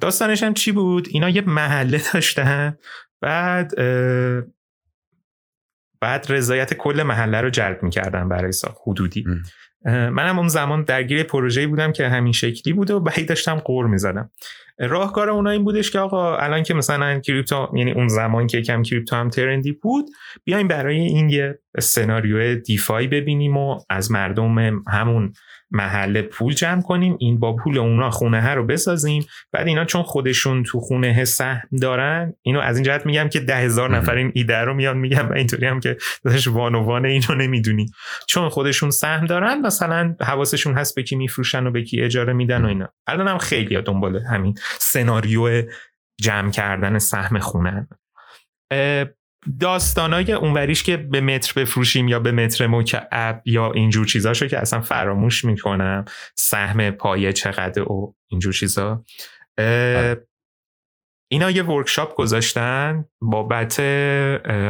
داستانش 0.00 0.42
هم 0.42 0.54
چی 0.54 0.72
بود؟ 0.72 1.08
اینا 1.10 1.28
یه 1.28 1.42
محله 1.42 2.02
داشتن. 2.14 2.76
بعد 3.20 3.72
بعد 6.00 6.26
رضایت 6.28 6.74
کل 6.74 7.02
محله 7.02 7.40
رو 7.40 7.50
جلب 7.50 7.82
می‌کردن 7.82 8.28
برای 8.28 8.52
حدودی. 8.86 9.24
منم 9.84 10.38
اون 10.38 10.48
زمان 10.48 10.82
درگیر 10.82 11.22
پروژه‌ای 11.22 11.66
بودم 11.66 11.92
که 11.92 12.08
همین 12.08 12.32
شکلی 12.32 12.72
بود 12.72 12.90
و 12.90 13.00
بعید 13.00 13.28
داشتم 13.28 13.58
غر 13.58 13.86
می‌زدم. 13.86 14.30
راهکار 14.78 15.30
اونا 15.30 15.50
این 15.50 15.64
بودش 15.64 15.90
که 15.90 15.98
آقا 15.98 16.36
الان 16.36 16.62
که 16.62 16.74
مثلا 16.74 17.20
crypto 17.20 17.68
یعنی 17.74 17.92
اون 17.92 18.08
زمان 18.08 18.46
که 18.46 18.62
کم 18.62 18.82
crypto 18.82 19.16
هم 19.16 19.30
trend 19.30 19.65
ی 19.65 19.72
بود 19.72 20.04
بیایم 20.44 20.68
برای 20.68 20.96
این 20.96 21.30
یه 21.30 21.58
سناریو 21.78 22.54
دیفای 22.54 23.06
ببینیم 23.06 23.56
و 23.56 23.80
از 23.90 24.10
مردم 24.10 24.82
همون 24.88 25.32
محله 25.70 26.22
پول 26.22 26.52
جمع 26.52 26.82
کنیم 26.82 27.16
این 27.20 27.38
با 27.38 27.56
پول 27.56 27.78
اونا 27.78 28.10
خونه 28.10 28.42
ها 28.42 28.54
رو 28.54 28.66
بسازیم. 28.66 29.26
بعد 29.52 29.66
اینا 29.66 29.84
چون 29.84 30.02
خودشون 30.02 30.62
تو 30.62 30.80
خونه 30.80 31.24
سهم 31.24 31.68
دارن 31.80 32.34
اینو 32.42 32.60
از 32.60 32.76
این 32.76 32.84
جهت 32.84 33.06
میگم 33.06 33.28
که 33.28 33.40
ده 33.40 33.56
هزار 33.56 33.96
نفر 33.96 34.14
این 34.14 34.32
ایده 34.34 34.58
رو 34.58 34.74
میان 34.74 34.98
میگم 34.98 35.28
و 35.28 35.32
اینطوری 35.32 35.66
هم 35.66 35.80
که 35.80 35.96
داشت 36.24 36.48
وان 36.48 36.74
و 36.74 36.84
وان 36.84 37.06
اینو 37.06 37.34
نمی‌دونی. 37.34 37.86
چون 38.28 38.48
خودشون 38.48 38.90
سهم 38.90 39.26
دارن 39.26 39.60
مثلا 39.60 40.16
حواسشون 40.20 40.74
هست 40.74 40.94
به 40.94 41.02
کی 41.02 41.16
میفروشن 41.16 41.66
و 41.66 41.70
به 41.70 41.82
کی 41.82 42.00
اجاره 42.00 42.32
میدن 42.32 42.64
و 42.64 42.68
اینا. 42.68 42.88
الان 43.06 43.28
هم 43.28 43.38
خیلی 43.38 43.82
دنبال 43.82 44.22
همین 44.30 44.54
سناریو 44.78 45.62
جمع 46.20 46.50
کردن 46.50 46.98
سهم 46.98 47.38
خونه 47.38 47.88
داستانای 49.60 50.32
اونوریش 50.32 50.82
که 50.82 50.96
به 50.96 51.20
متر 51.20 51.52
بفروشیم 51.60 52.08
یا 52.08 52.20
به 52.20 52.32
متر 52.32 52.66
مکعب 52.66 53.42
یا 53.44 53.72
اینجور 53.72 54.06
چیزاشو 54.06 54.46
که 54.46 54.58
اصلا 54.58 54.80
فراموش 54.80 55.44
می‌کنم 55.44 56.04
سهم 56.34 56.90
پایه 56.90 57.32
چقدر 57.32 57.82
و 57.82 58.14
اینجور 58.30 58.52
چیزا 58.52 59.04
اینا 61.32 61.50
یه 61.50 61.62
workshop 61.62 62.14
گذاشتن 62.14 63.04
بابت 63.20 63.80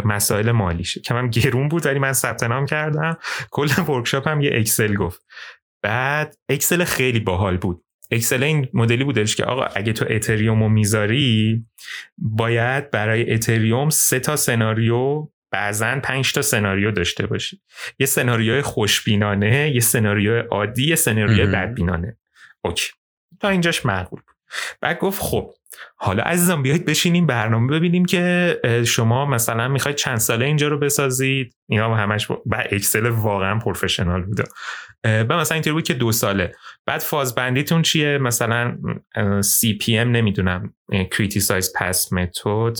مسائل 0.05 0.51
مالیشه 0.51 1.01
که 1.01 1.15
من 1.15 1.31
گرون 1.31 1.69
بود 1.69 1.87
ولی 1.87 1.99
من 1.99 2.13
ثبت 2.13 2.43
نام 2.43 2.67
کردم. 2.67 3.17
کل 3.51 3.69
workshop 3.89 4.29
هم 4.29 4.41
یه 4.41 4.51
Excel 4.55 4.95
گفت. 4.95 5.27
بعد 5.83 6.37
Excel 6.49 6.85
خیلی 6.85 7.21
باحال 7.21 7.57
بود. 7.57 7.85
Excel 8.11 8.43
این 8.43 8.69
مدلی 8.75 9.05
بودش 9.05 9.37
که 9.37 9.45
آقا 9.45 9.63
اگه 9.63 9.93
تو 9.93 10.05
atrium 10.09 10.63
رو 10.63 10.69
می‌ذاری 10.69 11.65
باید 12.19 12.91
برای 12.91 13.33
atrium 13.33 13.91
سه 13.91 14.21
تا 14.21 14.37
سناریو 14.37 15.29
بعضا 15.53 16.01
پنج 16.03 16.33
تا 16.33 16.43
سناریو 16.43 16.91
داشته 16.91 17.27
باشی. 17.27 17.61
یه 17.99 18.07
سناریو 18.07 18.63
خوشبینانه 18.63 19.71
یه 19.75 19.81
سناریو 19.81 20.41
عادی 20.41 20.89
یه 20.89 20.95
سناریو 20.95 21.47
بدبینانه. 21.47 22.17
OK. 22.65 22.91
تا 23.41 23.49
اینجاش 23.49 23.87
معقول 23.87 24.21
بعد 24.81 24.99
گفت 24.99 25.21
خب 25.23 25.51
حالا 25.97 26.23
عزیزان 26.23 26.63
بیایید 26.63 26.85
بشینیم 26.85 27.27
برنامه 27.27 27.79
ببینیم 27.79 28.05
که 28.05 28.57
شما 28.87 29.27
مثلا 29.27 29.69
می‌خواید 29.69 29.97
چند 29.97 30.19
ساله 30.19 30.47
اینجا 30.47 30.69
رو 30.69 30.79
بسازید. 30.79 31.57
اینا 31.69 31.95
همش 31.95 32.27
با 32.27 32.43
Excel 32.57 33.07
واقعا 33.07 33.59
professional 33.59 34.23
بوده. 34.23 34.45
به 35.03 35.37
مثلا 35.37 35.55
اینطوری 35.55 35.75
بود 35.75 35.85
که 35.85 35.95
دو 35.95 36.13
ساله. 36.13 36.53
بعد 36.91 37.01
فاز 37.01 37.35
بندیتون 37.35 37.83
چیه؟ 37.83 38.19
مثلا 38.19 38.79
CPM 39.43 40.11
نمی‌دونم 40.11 40.75
critical 41.11 41.73
path 41.77 42.13
method 42.13 42.77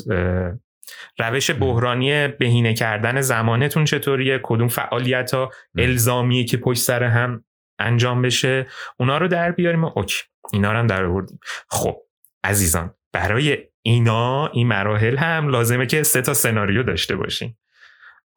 روش 1.19 1.51
بحرانی 1.51 2.29
بهینه 2.29 2.75
کردن 2.75 3.21
زمانتون 3.21 3.85
چطوریه؟ 3.85 4.41
کدوم 4.43 4.69
فعالیت 4.69 5.35
ها 5.35 5.51
الزامیه 5.79 6.45
که 6.45 6.57
پشت 6.57 6.81
سر 6.81 7.03
هم 7.03 7.45
انجام 7.79 8.23
بشه؟ 8.23 8.67
اونا 8.97 9.19
رو 9.19 9.29
در 9.29 9.53
بیاریم 9.53 9.85
okay 9.85 10.23
اینا 10.53 10.73
رو 10.73 10.79
هم 10.79 10.87
در 10.87 11.05
آوردیم. 11.05 11.39
خب 11.69 11.97
عزیزان 12.45 12.95
برای 13.13 13.59
اینا 13.83 14.47
این 14.47 14.67
مراحل 14.67 15.17
هم 15.17 15.49
لازمه 15.49 15.87
که 15.87 16.03
سه 16.03 16.23
تا 16.23 16.35
سناریو 16.35 16.83
داشته 16.83 17.17
باشیم 17.17 17.59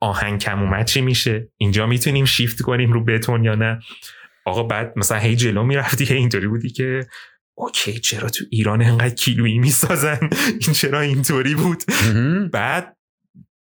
آهن 0.01 0.39
کم 0.41 0.59
اومد 0.59 0.85
چی 0.85 1.01
میشه؟ 1.01 1.47
اینجا 1.57 1.85
می‌تونیم 1.85 2.25
شیفت 2.25 2.61
کنیم 2.61 2.93
رو 2.93 3.03
بتون 3.03 3.43
یا 3.43 3.55
نه؟ 3.55 3.79
آقا 4.45 4.63
بعد 4.63 4.93
مثلا 4.95 5.17
هی 5.17 5.35
جلو 5.35 5.63
می‌رفتی 5.63 6.05
هی 6.05 6.15
اینطوری 6.15 6.47
بودی 6.47 6.69
که 6.69 7.07
okay 7.55 7.99
چرا 7.99 8.29
تو 8.29 8.45
ایران 8.49 8.81
انقدر 8.81 9.15
کیلویی 9.15 9.59
می‌سازن؟ 9.59 10.19
این 10.49 10.73
چرا 10.81 11.01
اینطوری 11.01 11.55
بود؟ 11.55 11.83
بعد 12.51 12.97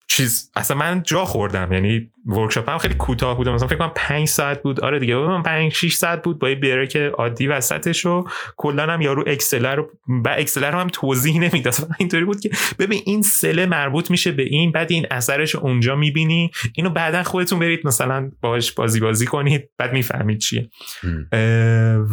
چیز 0.08 0.50
اصلا 0.56 0.76
من 0.76 1.02
جا 1.02 1.24
خوردم 1.24 1.72
یعنی 1.72 2.10
workshop 2.26 2.68
هم 2.68 2.78
خیلی 2.78 2.94
کوتاه 2.94 3.36
بود 3.36 3.48
مثلا 3.48 3.68
فکر 3.68 3.78
کنم 3.78 3.92
5 3.94 4.28
ساعت 4.28 4.62
بود. 4.62 4.80
آره 4.80 4.98
دیگه 4.98 5.16
من 5.16 5.42
5 5.42 5.72
6 5.72 5.94
ساعت 5.94 6.22
بود 6.22 6.38
با 6.38 6.50
یه 6.50 6.86
که 6.86 7.12
عادی 7.14 7.46
وسطش 7.46 8.04
رو 8.04 8.28
کلا 8.56 8.92
هم 8.92 9.00
یارو 9.00 9.24
Excel 9.26 9.66
رو 9.66 9.90
با 10.06 10.30
Excel 10.30 10.64
رو 10.64 10.78
هم 10.78 10.88
توضیح 10.88 11.40
نمی‌داد. 11.40 11.74
اینطوری 11.98 12.24
بود 12.24 12.40
که 12.40 12.50
ببین 12.78 13.02
این 13.06 13.22
سله 13.22 13.66
مربوط 13.66 14.10
میشه 14.10 14.32
به 14.32 14.42
این 14.42 14.72
بعد 14.72 14.92
این 14.92 15.06
اثرش 15.10 15.54
رو 15.54 15.60
اونجا 15.60 15.96
می‌بینی. 15.96 16.50
اینو 16.74 16.90
بعدا 16.90 17.22
خودتون 17.22 17.58
برید 17.58 17.86
مثلا 17.86 18.30
باش 18.40 18.72
بازی 18.72 19.00
بازی 19.00 19.26
کنید 19.26 19.70
بعد 19.78 19.92
می‌فهمید 19.92 20.38
چیه. 20.38 20.70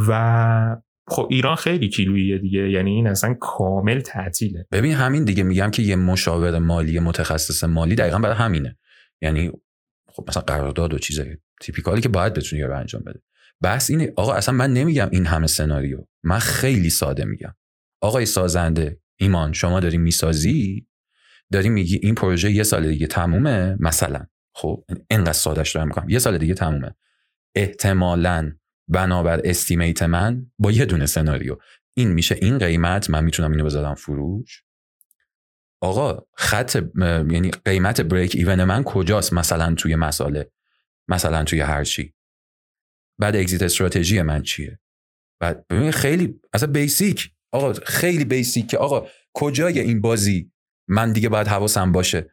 و 0.07 0.75
خب 1.07 1.27
ایران 1.29 1.55
خیلی 1.55 1.89
کیلویه 1.89 2.37
دیگه. 2.37 2.69
یعنی 2.69 2.91
این 2.91 3.07
اصلا 3.07 3.33
کامل 3.33 3.99
تعطیله. 3.99 4.67
ببین 4.71 4.93
همین 4.93 5.23
دیگه 5.23 5.43
میگم 5.43 5.71
که 5.71 5.81
یه 5.81 5.95
مشاور 5.95 6.59
مالی 6.59 6.99
متخصص 6.99 7.63
مالی 7.63 7.95
دقیقا 7.95 8.19
برای 8.19 8.35
همینه. 8.35 8.77
یعنی 9.21 9.51
خب 10.07 10.25
مثلا 10.27 10.43
قرارداد 10.43 10.93
و 10.93 10.99
چیزای 10.99 11.37
تیپیکالی 11.61 12.01
که 12.01 12.09
باید 12.09 12.33
بتونی 12.33 12.61
رو 12.61 12.79
انجام 12.79 13.01
بده. 13.01 13.21
بس 13.63 13.89
اینه 13.89 14.13
آقا 14.15 14.33
اصلا 14.33 14.55
من 14.55 14.73
نمیگم 14.73 15.09
این 15.11 15.25
همه 15.25 15.47
سناریو. 15.47 16.05
من 16.23 16.39
خیلی 16.39 16.89
ساده 16.89 17.25
میگم. 17.25 17.55
آقای 18.01 18.25
سازنده 18.25 18.99
ایمان 19.15 19.53
شما 19.53 19.79
داری 19.79 19.97
می‌سازی؟ 19.97 20.87
داری 21.51 21.69
میگی 21.69 21.99
این 22.03 22.15
پروژه 22.15 22.51
یه 22.51 22.63
سال 22.63 22.89
دیگه 22.89 23.07
تمومه؟ 23.07 23.77
مثلا. 23.79 24.25
خب 24.55 24.85
اینقدر 25.09 25.33
سادهش 25.33 25.71
دارم 25.75 25.87
می‌کنم. 25.87 26.09
یه 26.09 26.19
سال 26.19 26.37
دیگه 26.37 26.53
تمومه. 26.53 26.95
احتمالاً 27.55 28.51
بنابر 28.87 29.41
استیمیت 29.43 30.03
من 30.03 30.51
با 30.59 30.71
یه 30.71 30.85
دونه 30.85 31.05
سناریو 31.05 31.57
این 31.93 32.11
میشه 32.11 32.35
این 32.41 32.57
قیمت 32.57 33.09
من 33.09 33.23
می‌تونم 33.23 33.51
اینو 33.51 33.65
بذارم 33.65 33.95
فروش. 33.95 34.63
آقا 35.81 36.25
خط 36.33 36.75
یعنی 37.31 37.51
قیمت 37.51 38.01
بریک 38.01 38.35
ایون 38.35 38.63
من 38.63 38.83
کجاست 38.83 39.33
مثلا 39.33 39.75
توی 39.75 39.95
مساله؟ 39.95 40.51
مثلا 41.07 41.43
توی 41.43 41.59
هر 41.59 41.83
چی. 41.83 42.13
بعد 43.19 43.35
اگزیت 43.35 43.61
استراتژی 43.61 44.21
من 44.21 44.41
چیه؟ 44.41 44.79
بعد 45.39 45.67
ببین 45.67 45.91
خیلی 45.91 46.39
اصلا 46.53 46.71
بیسیک 46.71 47.31
آقا 47.51 47.73
خیلی 47.73 48.25
بیسیک 48.25 48.67
که 48.67 48.77
آقا 48.77 49.07
کجای 49.33 49.79
این 49.79 50.01
بازی؟ 50.01 50.51
من 50.87 51.11
دیگه 51.11 51.29
باید 51.29 51.47
حواسم 51.47 51.91
باشه. 51.91 52.29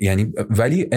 یعنی 0.00 0.32
ولی 0.50 0.88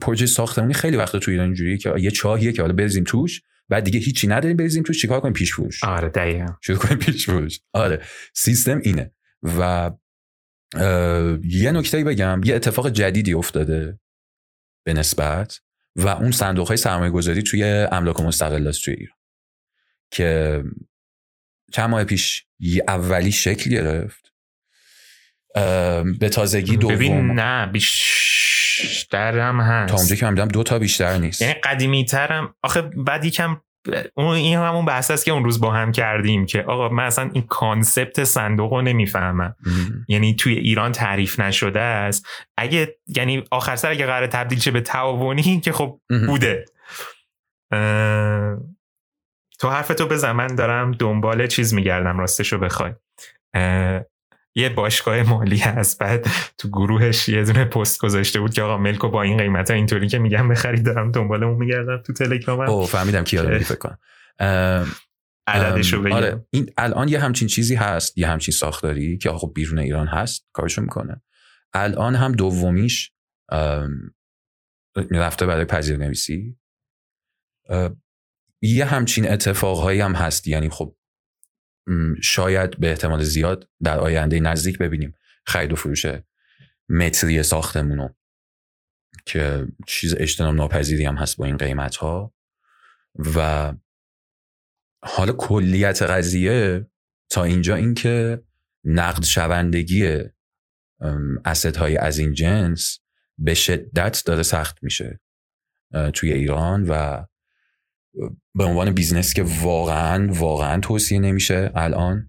پروژه 0.00 0.26
ساختمانی 0.26 0.74
خیلی 0.74 0.96
وقت 0.96 1.16
توی 1.16 1.34
ایران 1.34 1.46
اینجوریه 1.46 1.76
که 1.76 1.94
یه 1.98 2.10
چاهیه 2.10 2.52
که 2.52 2.62
حالا 2.62 2.74
بریزیم 2.74 3.04
توش. 3.04 3.42
بعد 3.68 3.84
دیگه 3.84 4.00
هیچی 4.00 4.26
نداریم 4.26 4.56
بریزیم 4.56 4.82
تو 4.82 4.92
چیکار 4.92 5.20
کنیم؟ 5.20 5.32
پیش 5.34 5.54
فروش. 5.54 5.84
آره 5.84 6.08
دقیقاً. 6.08 6.46
شروع 6.60 6.78
کنیم 6.78 6.98
پیش 6.98 7.26
فروش. 7.26 7.60
آره 7.72 8.02
سیستم 8.34 8.80
اینه. 8.84 9.12
و 9.42 9.90
یه 11.44 11.72
نکته 11.72 12.04
بگم 12.04 12.40
یه 12.44 12.54
اتفاق 12.54 12.90
جدیدی 12.90 13.34
افتاده 13.34 13.98
به 14.86 14.92
نسبت 14.92 15.60
و 15.96 16.08
اون 16.08 16.30
صندوق 16.30 16.68
های 16.68 16.76
سرمایه 16.76 17.10
گذاری 17.10 17.42
توی 17.42 17.64
املاک 17.64 18.20
مستقل 18.20 18.70
توی 18.70 18.94
ایران 18.94 19.16
که 20.10 20.62
چند 21.72 21.90
ماه 21.90 22.04
پیش 22.04 22.46
یه 22.58 22.84
اولی 22.88 23.32
شکل 23.32 23.70
گرفت. 23.70 24.32
به 26.18 26.28
تازگی 26.32 26.76
دوم. 26.76 26.94
ببین 26.94 27.26
نه 27.26 27.66
بیشتر 27.66 28.51
هم 29.14 29.60
هست. 29.60 29.92
تا 29.92 29.98
اونجا 29.98 30.16
که 30.16 30.26
من 30.26 30.48
دو 30.48 30.62
تا 30.62 30.78
بیشتر 30.78 31.18
نیست. 31.18 31.42
یعنی 31.42 31.54
قدیمی 31.54 32.04
ترم 32.04 32.54
آخه 32.62 32.82
بعد 32.82 33.24
یکم 33.24 33.60
اون 34.14 34.34
این 34.36 34.58
همون 34.58 34.84
بحث 34.84 35.10
است 35.10 35.24
که 35.24 35.30
اون 35.32 35.44
روز 35.44 35.60
با 35.60 35.72
هم 35.72 35.92
کردیم 35.92 36.46
که 36.46 36.62
آقا 36.62 36.88
من 36.88 37.04
اصلا 37.04 37.30
این 37.32 37.46
کانسپت 37.46 38.24
صندوق 38.24 38.72
رو 38.72 38.82
نمی‌فهمم. 38.82 39.56
یعنی 40.08 40.34
توی 40.34 40.54
ایران 40.54 40.92
تعریف 40.92 41.40
نشده 41.40 41.80
است. 41.80 42.26
اگه 42.56 42.96
یعنی 43.16 43.44
آخر 43.50 43.76
سر 43.76 43.90
اگه 43.90 44.06
قرار 44.06 44.26
تبدیل 44.26 44.58
شه 44.60 44.70
به 44.70 44.80
تعاونی 44.80 45.60
که 45.60 45.72
خب 45.72 46.00
بوده. 46.26 46.64
تو 49.60 49.68
حرف 49.70 49.88
تو 49.88 50.06
بزن. 50.06 50.32
من 50.32 50.46
دارم 50.46 50.92
دنبال 50.92 51.46
چیز 51.46 51.74
میگردم. 51.74 52.18
راستشو 52.18 52.58
بخوای. 52.58 52.92
یه 54.54 54.68
باشگاه 54.68 55.22
مالی 55.22 55.56
هست 55.56 55.98
بعد 55.98 56.26
تو 56.58 56.68
گروهش 56.68 57.28
یه 57.28 57.44
دونه 57.44 57.64
پست 57.64 58.00
گذاشته 58.00 58.40
بود 58.40 58.54
که 58.54 58.62
آقا 58.62 58.78
ملکو 58.78 59.08
با 59.08 59.22
این 59.22 59.36
قیمت 59.36 59.70
ها 59.70 59.76
اینطوری 59.76 60.08
که 60.08 60.18
میگم 60.18 60.48
بخرید 60.48 60.86
دارم 60.86 61.12
دنبال 61.12 61.44
اون 61.44 61.56
میگردم 61.56 62.02
تو 62.06 62.12
تلگرام 62.12 62.60
او 62.60 62.86
فهمیدم 62.86 63.24
کی 63.24 63.36
یادم 63.36 63.58
فکر 63.58 63.74
کنم. 63.74 63.98
عددشو 65.46 66.02
بگم. 66.02 66.12
آره 66.12 66.46
این 66.50 66.70
الان 66.76 67.08
یه 67.08 67.20
همچین 67.20 67.48
چیزی 67.48 67.74
هست 67.74 68.18
یه 68.18 68.26
همچین 68.26 68.52
ساختاری 68.52 69.18
که 69.18 69.30
خب 69.30 69.52
بیرون 69.54 69.78
ایران 69.78 70.06
هست 70.06 70.48
کارشو 70.52 70.82
می‌کنه. 70.82 71.22
الان 71.74 72.14
هم 72.14 72.32
دومیش 72.32 73.12
رفته 75.10 75.46
برای 75.46 75.64
پذیر 75.64 75.96
نویسی 75.96 76.56
یه 78.62 78.84
همچین 78.84 79.30
اتفاقهایی 79.30 80.00
هم 80.00 80.12
هست 80.12 80.48
یعنی 80.48 80.68
خب 80.68 80.96
شاید 82.22 82.80
به 82.80 82.90
احتمال 82.90 83.22
زیاد 83.22 83.68
در 83.82 83.98
آینده 83.98 84.40
نزدیک 84.40 84.78
ببینیم 84.78 85.14
خرید 85.46 85.72
و 85.72 85.76
فروش 85.76 86.06
متری 86.88 87.42
ساختمونو. 87.42 88.08
که 89.26 89.66
چیز 89.86 90.14
اجتناب 90.18 90.54
ناپذیری 90.54 91.04
هم 91.04 91.14
هست 91.16 91.36
با 91.36 91.44
این 91.44 91.56
قیمت 91.56 91.96
ها 91.96 92.34
و 93.36 93.72
حالا 95.04 95.32
کلیت 95.32 96.02
قضیه 96.02 96.86
تا 97.30 97.44
اینجا 97.44 97.74
اینکه 97.74 98.42
نقد 98.84 99.24
شوندگی 99.24 100.20
asset 101.44 101.76
های 101.76 101.96
از 101.96 102.18
این 102.18 102.32
جنس 102.32 103.00
به 103.38 103.54
شدت 103.54 104.22
داره 104.26 104.42
سخت 104.42 104.82
میشه 104.82 105.20
توی 106.14 106.32
ایران 106.32 106.86
و 106.88 107.24
به 108.54 108.64
عنوان 108.64 108.90
business 108.90 109.34
که 109.34 109.44
واقعا 109.62 110.28
واقعا 110.32 110.80
توصیه 110.80 111.18
نمیشه 111.18 111.72
الان 111.74 112.28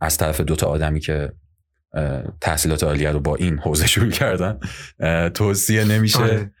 از 0.00 0.16
طرف 0.16 0.40
دوتا 0.40 0.66
آدمی 0.66 1.00
که 1.00 1.32
تحصیلات 2.40 2.84
عالیه 2.84 3.10
رو 3.10 3.20
با 3.20 3.36
این 3.36 3.58
حوزه 3.58 3.86
شروع 3.86 4.10
کردن 4.10 4.58
توصیه 5.30 5.84
نمیشه 5.84 6.18
آره. 6.18 6.52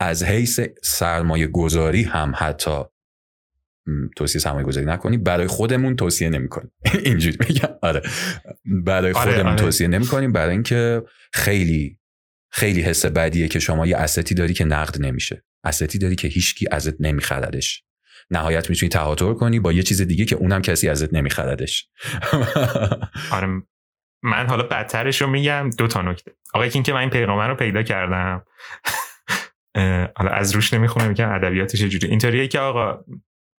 از 0.00 0.22
حیث 0.22 0.60
سرمایه 0.82 1.46
گذاری 1.46 2.02
هم 2.02 2.32
حتی 2.36 2.80
توصیه 4.16 4.40
سرمایه 4.40 4.66
گذاری 4.66 4.86
نکنی 4.86 5.18
برای 5.18 5.46
خودمون 5.46 5.96
توصیه 5.96 6.28
نمی‌کنیم 6.28 6.70
اینجوری 7.04 7.36
بگم 7.36 7.74
آره 7.82 8.02
برای 8.64 9.12
آره، 9.12 9.30
خودمون 9.30 9.52
آره. 9.52 9.56
توصیه 9.56 9.88
نمی‌کنیم 9.88 10.32
برای 10.32 10.52
اینکه 10.52 11.02
خیلی 11.32 11.99
خیلی 12.50 12.82
حس 12.82 13.06
بدیه 13.06 13.48
که 13.48 13.58
شما 13.58 13.86
یه 13.86 13.96
استی 13.96 14.34
داری 14.34 14.54
که 14.54 14.64
نقد 14.64 15.02
نمیشه. 15.02 15.44
استی 15.64 15.98
داری 15.98 16.16
که 16.16 16.28
هیچکی 16.28 16.66
ازت 16.70 17.00
نمیخردش. 17.00 17.82
نهایت 18.30 18.70
می‌تونی 18.70 18.90
تهاتر 18.90 19.34
کنی 19.34 19.60
با 19.60 19.72
یه 19.72 19.82
چیز 19.82 20.02
دیگه 20.02 20.24
که 20.24 20.36
اونم 20.36 20.62
کسی 20.62 20.88
ازت 20.88 21.14
نمیخردش. 21.14 21.88
آره 23.36 23.62
من 24.22 24.46
حالا 24.46 24.62
بدترش 24.62 25.22
رو 25.22 25.30
میگم 25.30 25.70
دو 25.78 25.86
تا 25.86 26.02
نکته. 26.02 26.32
آقا 26.54 26.64
این 26.64 26.82
که 26.82 26.92
من 26.92 27.00
این 27.00 27.10
پیغامه 27.10 27.46
رو 27.46 27.54
پیدا 27.54 27.82
کردم. 27.82 28.44
حالا 30.16 30.30
از 30.30 30.54
روش 30.54 30.74
نمی‌خونه 30.74 31.08
میگم 31.08 31.32
ادبیاتش 31.32 31.82
جوری. 31.82 32.08
اینطوریه 32.08 32.48
که 32.48 32.58
آقا 32.58 33.04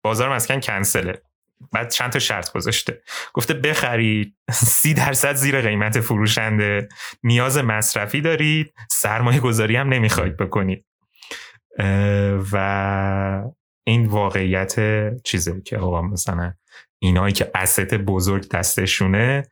بازار 0.04 0.36
مسکن 0.36 0.60
کنسله. 0.60 1.22
بعد 1.72 1.90
چند 1.90 2.12
تا 2.12 2.20
شرط 2.20 2.52
گذاشته. 2.52 3.02
گفته 3.34 3.54
بخرید 3.54 4.36
سی 4.52 4.94
درصد 4.94 5.34
زیر 5.34 5.62
قیمت 5.62 6.00
فروشنده. 6.00 6.90
نیاز 7.24 7.58
مصرفی 7.58 8.22
دارید 8.22 8.74
سرمایه 8.90 9.40
گذاری 9.40 9.76
هم 9.76 9.90
نمی‌خواید 9.90 10.38
بکنید 10.38 10.86
و 12.52 13.44
این 13.84 14.06
واقعیت 14.06 14.76
چیزه 15.24 15.62
که 15.62 15.78
آقا 15.78 16.02
مثلا 16.02 16.54
اینایی 17.00 17.34
که 17.34 17.52
اسط 17.56 17.94
بزرگ 17.94 18.50
دستشونه 18.50 19.44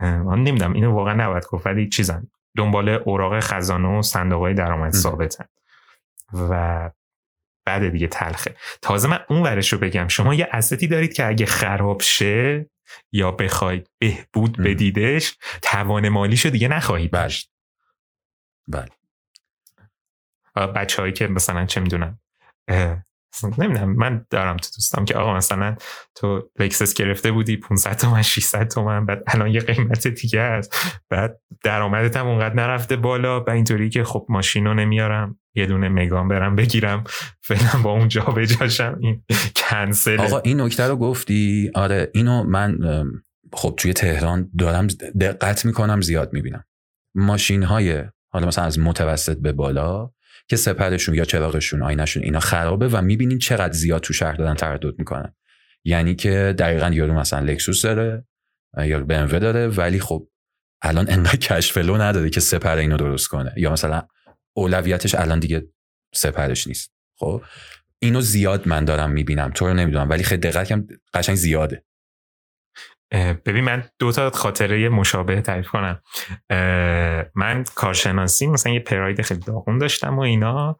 من 0.00 0.42
نمی‌دونم 0.42 0.72
اینو 0.72 0.92
واقعا 0.92 1.14
نباید 1.14 1.46
گفت 1.46 1.66
ولی 1.66 1.88
چیزن. 1.88 2.26
دنبال 2.56 2.88
اوراق 2.88 3.40
خزانه 3.40 3.88
و 3.88 4.02
صندوق 4.02 4.40
های 4.40 4.54
درآمد 4.54 4.92
ثابتن. 4.92 5.44
و 6.32 6.90
بعد 7.64 7.88
دیگه 7.88 8.06
تلخه. 8.06 8.56
تازه 8.82 9.08
من 9.08 9.24
اون 9.28 9.42
ورش 9.42 9.72
رو 9.72 9.78
بگم. 9.78 10.08
شما 10.08 10.34
یه 10.34 10.48
استی 10.52 10.86
دارید 10.86 11.12
که 11.12 11.26
اگه 11.26 11.46
خراب 11.46 12.02
شه 12.02 12.70
یا 13.12 13.30
بخواید 13.30 13.90
بهبود 13.98 14.56
بدیدش 14.56 15.36
توان 15.62 16.08
مالیشو 16.08 16.48
دیگه 16.48 16.68
نخواهید 16.68 17.10
بله. 17.10 17.34
بله. 18.68 18.88
بچه 20.66 21.02
هایی 21.02 21.12
که 21.12 21.26
مثلا 21.26 21.66
چه 21.66 21.80
می‌دونم 21.80 22.18
نمی‌دونم. 23.58 23.96
من 23.96 24.26
دارم 24.30 24.56
تو 24.56 24.68
دوستم 24.76 25.04
که 25.04 25.14
آقا 25.14 25.36
مثلا 25.36 25.76
تو 26.14 26.50
لکسس 26.58 26.94
گرفته 26.94 27.32
بودی 27.32 27.56
500 27.56 27.96
تومن 27.96 28.22
600 28.22 28.68
تومن 28.68 29.06
بعد 29.06 29.22
الان 29.26 29.48
یه 29.48 29.60
قیمت 29.60 30.08
دیگه 30.08 30.40
است. 30.40 30.76
بعد 31.10 31.40
درآمدت 31.64 32.16
هم 32.16 32.26
اونقدر 32.26 32.54
نرفته 32.54 32.96
بالا 32.96 33.44
و 33.44 33.50
اینطوری 33.50 33.90
که 33.90 34.04
خب 34.04 34.26
ماشین 34.28 34.64
رو 34.64 34.74
نمیارم 34.74 35.38
یه 35.54 35.66
دونه 35.66 35.88
مگان 35.88 36.28
برم 36.28 36.56
بگیرم 36.56 37.04
فعلا 37.40 37.82
با 37.82 37.90
اون 37.90 38.08
جا 38.08 38.24
بجاشم 38.24 38.98
این 39.00 39.24
کنسل 39.56 40.20
آقا 40.20 40.38
این 40.38 40.60
نکته 40.60 40.84
رو 40.88 40.96
گفتی؟ 40.96 41.70
آره 41.74 42.10
اینو 42.14 42.44
من 42.44 42.78
خب 43.52 43.74
توی 43.76 43.92
تهران 43.92 44.50
دارم 44.58 44.86
دقت 45.20 45.64
می‌کنم 45.64 46.00
زیاد 46.00 46.32
می‌بینم. 46.32 46.64
ماشین 47.14 47.62
های 47.62 48.04
حالا 48.32 48.46
مثلا 48.46 48.64
از 48.64 48.78
متوسط 48.78 49.38
به 49.38 49.52
بالا 49.52 50.10
که 50.48 50.56
سپرشون 50.56 51.14
یا 51.14 51.24
چراغشون 51.24 51.82
آینشون 51.82 52.22
اینا 52.22 52.40
خرابه 52.40 52.88
و 52.88 53.02
می‌بینین 53.02 53.38
چقدر 53.38 53.72
زیاد 53.72 54.00
تو 54.00 54.12
شهر 54.12 54.32
دارن 54.32 54.54
تردد 54.54 54.98
می‌کنن. 54.98 55.34
یعنی 55.84 56.14
که 56.14 56.54
دقیقا 56.58 56.90
یارو 56.90 57.14
مثلا 57.14 57.40
لکسوس 57.40 57.82
داره 57.82 58.26
یا 58.78 59.00
بی 59.00 59.38
داره 59.38 59.68
ولی 59.68 60.00
خب 60.00 60.28
الان 60.82 61.10
انقدر 61.10 61.36
کشفلو 61.36 61.96
نداره 61.96 62.30
که 62.30 62.40
سپر 62.40 62.76
اینو 62.76 62.96
درست 62.96 63.28
کنه. 63.28 63.52
یا 63.56 63.72
مثلا 63.72 64.02
اولویتش 64.56 65.14
الان 65.14 65.38
دیگه 65.38 65.68
سپرش 66.14 66.66
نیست. 66.66 66.92
خب؟ 67.18 67.42
اینو 67.98 68.20
زیاد 68.20 68.68
من 68.68 68.84
دارم 68.84 69.10
می‌بینم. 69.10 69.50
تو 69.50 69.66
رو 69.66 69.74
نمی‌دونم 69.74 70.10
ولی 70.10 70.22
خیلی 70.22 70.40
دقت 70.40 70.84
قشنگ 71.14 71.36
زیاده. 71.36 71.84
ببین 73.12 73.64
من 73.64 73.84
دو 73.98 74.12
تا 74.12 74.30
خاطره 74.30 74.88
مشابه 74.88 75.40
تعریف 75.40 75.68
کنم. 75.68 76.00
من 77.34 77.64
کارشناسی 77.74 78.46
مثلا 78.46 78.72
یه 78.72 78.80
پراید 78.80 79.22
خیلی 79.22 79.40
داغون 79.40 79.78
داشتم 79.78 80.18
و 80.18 80.20
اینا. 80.20 80.78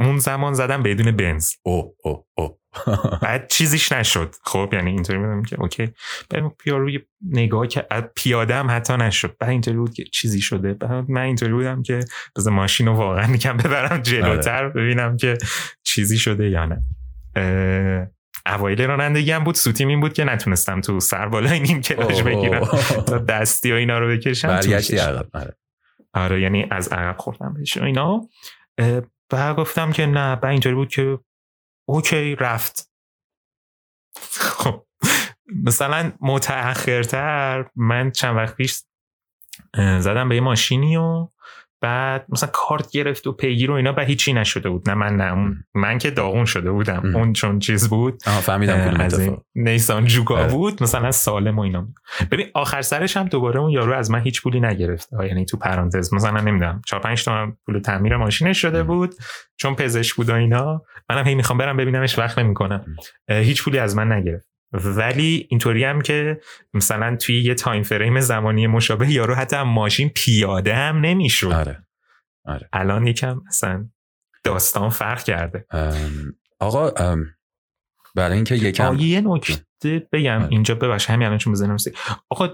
اون 0.00 0.18
زمان 0.18 0.52
زدم 0.52 0.82
بدون 0.82 1.10
بنز. 1.10 1.50
او 1.62 1.96
او 2.04 2.26
او 2.34 2.58
بعد 3.22 3.48
چیزیش 3.48 3.92
نشد. 3.92 4.34
خب 4.44 4.70
یعنی 4.72 4.90
اینطوری 4.90 5.18
می‌دونم 5.18 5.42
که 5.42 5.60
اوکی. 5.60 5.88
بعد 6.30 6.48
پیاروی 6.48 7.00
نگاه 7.30 7.66
که 7.66 7.86
پیاده 8.16 8.54
هم 8.54 8.70
حتی 8.70 8.96
نشد. 8.96 9.36
بعد 9.40 9.50
اینطوری 9.50 9.76
بود 9.76 9.94
که 9.94 10.04
چیزی 10.04 10.40
شده. 10.40 10.74
بعد 10.74 11.10
من 11.10 11.20
اینطوری 11.20 11.52
بودم 11.52 11.82
که 11.82 12.00
بذار 12.36 12.52
ماشین 12.52 12.86
رو 12.86 12.92
واقعا 12.92 13.26
می‌کنم 13.26 13.56
ببرم 13.56 13.98
جلوتر 13.98 14.64
آره. 14.64 14.68
ببینم 14.68 15.16
که 15.16 15.38
چیزی 15.82 16.18
شده 16.18 16.50
یا 16.50 16.66
نه. 16.66 16.82
اوایل 18.46 18.82
رانندگی 18.82 19.30
هم 19.30 19.44
بود. 19.44 19.54
سوتیم 19.54 19.88
این 19.88 20.00
بود 20.00 20.12
که 20.12 20.24
نتونستم 20.24 20.80
تو 20.80 21.00
سر 21.00 21.28
بالای 21.28 21.60
نیم 21.60 21.80
کلاش 21.80 22.22
بگیرم. 22.22 22.64
تا 23.06 23.18
دستی 23.18 23.72
و 23.72 23.74
اینا 23.74 23.98
رو 23.98 24.08
بکشم 24.08 24.48
برگشتی 24.48 24.96
عقب. 24.96 25.26
آره. 25.34 25.56
آره 26.14 26.40
یعنی 26.40 26.66
از 26.70 26.88
عقب 26.88 27.18
خوردم 27.18 27.54
بهش 27.54 27.76
اینا. 27.76 28.28
بعد 29.30 29.56
گفتم 29.56 29.92
که 29.92 30.06
نه 30.06 30.36
بعد 30.36 30.50
اینطوری 30.50 30.74
بود 30.74 30.88
که 30.88 31.18
اوکی 31.88 32.34
رفت. 32.34 32.90
خب 34.32 34.86
مثلا 35.64 36.12
متأخرتر 36.20 37.70
من 37.76 38.10
چند 38.10 38.36
وقت 38.36 38.56
پیش 38.56 38.82
زدم 39.98 40.28
به 40.28 40.34
یه 40.34 40.40
ماشینی 40.40 40.96
و 40.96 41.28
بعد 41.84 42.26
مثلا 42.28 42.50
کارت 42.52 42.90
گرفت 42.90 43.26
و 43.26 43.32
پیگیر 43.32 43.70
و 43.70 43.74
اینا 43.74 43.92
به 43.92 44.04
هیچی 44.04 44.32
نشده 44.32 44.68
بود. 44.70 44.90
نه 44.90 44.94
من 44.94 45.16
نه 45.16 45.32
اون. 45.32 45.64
من 45.74 45.98
که 45.98 46.10
داغون 46.10 46.44
شده 46.44 46.70
بودم. 46.70 47.16
اون 47.16 47.32
چون 47.32 47.58
چیز 47.58 47.88
بود. 47.88 48.22
فهمیدم 48.22 49.00
از 49.00 49.30
نیسان 49.54 50.06
جوگا 50.06 50.36
آره. 50.36 50.48
بود. 50.48 50.82
مثلا 50.82 51.10
سالم 51.10 51.58
و 51.58 51.60
اینا. 51.60 51.88
ببین 52.30 52.46
آخر 52.54 52.82
سرش 52.82 53.16
هم 53.16 53.28
دوباره 53.28 53.60
اون 53.60 53.70
یارو 53.70 53.94
از 53.94 54.10
من 54.10 54.20
هیچ 54.20 54.42
پولی 54.42 54.60
نگرفت. 54.60 55.08
یعنی 55.12 55.44
تو 55.44 55.56
پرانتز. 55.56 56.14
مثلا 56.14 56.40
نمی‌دونم 56.40 56.82
4 56.86 57.00
5 57.00 57.24
تومن 57.24 57.52
پول 57.66 57.78
تعمیر 57.78 58.16
ماشینش 58.16 58.62
شده 58.62 58.82
بود. 58.82 59.14
چون 59.56 59.74
پزشک 59.74 60.16
بود 60.16 60.28
و 60.30 60.34
اینا. 60.34 60.82
منم 61.10 61.26
هی 61.26 61.34
می‌خوام 61.34 61.58
برم 61.58 61.76
ببینمش 61.76 62.18
وقت 62.18 62.38
نمی‌کنم. 62.38 62.84
هیچ 63.28 63.64
پولی 63.64 63.78
از 63.78 63.96
من 63.96 64.12
نگرفت. 64.12 64.53
ولی 64.72 65.46
اینطوری 65.50 65.84
هم 65.84 66.00
که 66.00 66.40
مثلا 66.74 67.16
توی 67.16 67.42
یه 67.42 67.54
تایم 67.54 67.82
فریم 67.82 68.20
زمانی 68.20 68.66
مشابه 68.66 69.12
یارو 69.12 69.34
حتی 69.34 69.62
ماشین 69.62 70.08
پیاده 70.08 70.74
هم 70.74 71.00
نمی‌شد 71.00 71.52
آره. 71.52 71.86
آره. 72.44 72.68
الان 72.72 73.06
یکم 73.06 73.40
مثلا 73.48 73.88
داستان 74.44 74.90
فرق 74.90 75.22
کرده 75.22 75.66
آقا 76.60 76.90
برای 78.14 78.36
اینکه 78.36 78.54
یکم 78.54 78.96
یه 78.98 79.20
نکته 79.20 80.08
بگم 80.12 80.40
آره. 80.40 80.48
اینجا 80.50 80.74
ببخش 80.74 81.10
همین 81.10 81.26
الان 81.26 81.38
چون 81.38 81.52
بزنم 81.52 81.76
آقا 82.30 82.48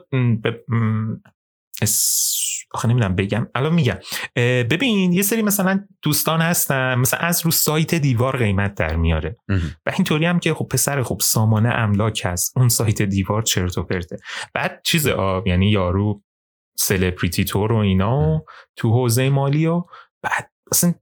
آخه 2.75 2.89
نمی‌دونم 2.89 3.17
بگم. 3.17 3.47
الان 3.55 3.75
میگم. 3.75 3.99
ببین 4.71 5.13
یه 5.13 5.23
سری 5.23 5.43
مثلا 5.43 5.87
دوستان 6.03 6.41
هستن. 6.41 6.95
مثلا 6.95 7.21
از 7.21 7.45
رو 7.45 7.51
سایت 7.51 7.95
دیوار 7.95 8.37
قیمت 8.37 8.75
در 8.75 8.97
میاره. 8.97 9.37
و 9.87 9.93
اینطوری 9.97 10.27
هم 10.27 10.39
که 10.39 10.55
خب 10.55 10.67
پسر 10.71 11.03
خب 11.03 11.19
سامانه 11.23 11.69
املاک 11.69 12.23
هست. 12.25 12.57
اون 12.57 12.69
سایت 12.69 13.03
دیوار 13.03 13.43
چرت 13.43 13.79
و 13.79 13.83
پرته. 13.83 14.17
بعد 14.55 14.81
چیز 14.85 15.07
آب 15.07 15.47
یعنی 15.47 15.71
یارو 15.71 16.23
سلبریتی 16.79 17.45
تور 17.45 17.73
و 17.73 17.77
اینا 17.77 18.19
و 18.19 18.45
تو 18.77 18.91
حوزه 18.91 19.31
مالی 19.31 19.67
و 19.67 19.85
بعد 20.23 20.51
اصلا 20.73 20.95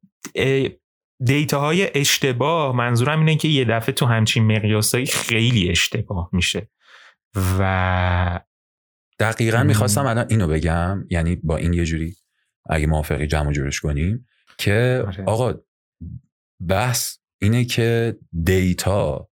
دیتا 1.24 1.60
های 1.60 1.98
اشتباه. 1.98 2.76
منظورم 2.76 3.18
اینه 3.18 3.36
که 3.36 3.48
یه 3.48 3.64
دفعه 3.64 3.94
تو 3.94 4.06
همچین 4.06 4.56
مقیاسایی 4.56 5.06
خیلی 5.06 5.70
اشتباه 5.70 6.30
میشه. 6.32 6.70
و 7.58 8.40
دقیقا 9.18 9.62
می‌خواستم 9.62 10.06
الان 10.06 10.26
اینو 10.28 10.48
بگم 10.48 11.04
یعنی 11.10 11.36
با 11.36 11.56
این 11.56 11.72
یه 11.72 11.84
جوری 11.84 12.16
اگه 12.70 12.86
موافقی 12.86 13.26
جمع 13.26 13.52
جورش 13.52 13.80
کنیم 13.80 14.26
که 14.58 15.04
آره. 15.06 15.24
آقا 15.24 15.54
بحث 16.68 17.16
اینه 17.38 17.64
که 17.64 18.18
دیتا 18.44 19.30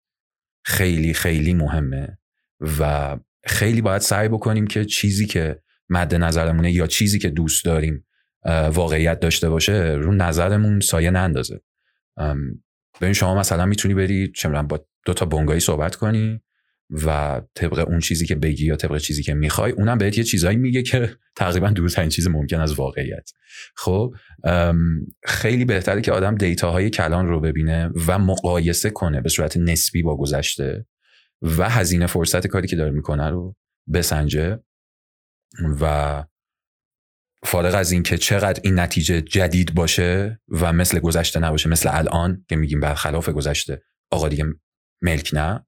خیلی 0.64 1.14
خیلی 1.14 1.54
مهمه 1.54 2.18
و 2.80 3.16
خیلی 3.46 3.80
باید 3.80 4.02
سعی 4.02 4.28
بکنیم 4.28 4.66
که 4.66 4.84
چیزی 4.84 5.26
که 5.26 5.62
مد 5.88 6.14
نظرمونه 6.14 6.72
یا 6.72 6.86
چیزی 6.86 7.18
که 7.18 7.28
دوست 7.28 7.64
داریم 7.64 8.06
واقعیت 8.72 9.20
داشته 9.20 9.50
باشه 9.50 9.98
رو 10.00 10.12
نظرمون 10.12 10.80
سایه 10.80 11.10
نندازه 11.10 11.60
ببین 13.00 13.12
شما 13.12 13.34
مثلا 13.34 13.66
می‌تونی 13.66 13.94
بری 13.94 14.32
چه 14.32 14.48
با 14.48 14.86
دو 15.06 15.14
تا 15.14 15.26
بنگایی 15.26 15.60
صحبت 15.60 15.96
کنی 15.96 16.40
و 17.06 17.40
طبق 17.54 17.88
اون 17.88 18.00
چیزی 18.00 18.26
که 18.26 18.34
بگی 18.34 18.66
یا 18.66 18.76
طبق 18.76 18.98
چیزی 18.98 19.22
که 19.22 19.34
می‌خوای 19.34 19.72
اونم 19.72 19.98
بهت 19.98 20.18
یه 20.18 20.24
چیزایی 20.24 20.56
میگه 20.56 20.82
که 20.82 21.16
تقریبا 21.36 21.70
دورترین 21.70 22.08
چیز 22.08 22.28
ممکن 22.28 22.60
از 22.60 22.74
واقعیت. 22.74 23.30
خب 23.76 24.14
خیلی 25.24 25.64
بهتره 25.64 26.00
که 26.00 26.12
آدم 26.12 26.34
دیتاهای 26.34 26.90
کلان 26.90 27.26
رو 27.26 27.40
ببینه 27.40 27.90
و 28.06 28.18
مقایسه 28.18 28.90
کنه 28.90 29.20
به 29.20 29.28
صورت 29.28 29.56
نسبی 29.56 30.02
با 30.02 30.16
گذشته 30.16 30.86
و 31.42 31.68
هزینه 31.68 32.06
فرصت 32.06 32.46
کاری 32.46 32.68
که 32.68 32.76
داره 32.76 32.90
می‌کنه 32.90 33.30
رو 33.30 33.56
بسنجه 33.92 34.58
و 35.80 36.24
فارغ 37.44 37.74
از 37.74 37.92
اینکه 37.92 38.18
چقدر 38.18 38.60
این 38.64 38.78
نتیجه 38.78 39.20
جدید 39.20 39.74
باشه 39.74 40.40
و 40.48 40.72
مثل 40.72 40.98
گذشته 40.98 41.40
نباشه 41.40 41.68
مثل 41.68 41.88
الان 41.92 42.44
که 42.48 42.56
میگیم 42.56 42.80
برخلاف 42.80 43.28
گذشته 43.28 43.82
آقا 44.10 44.28
دیگه 44.28 44.44
ملک 45.02 45.30
نه. 45.32 45.66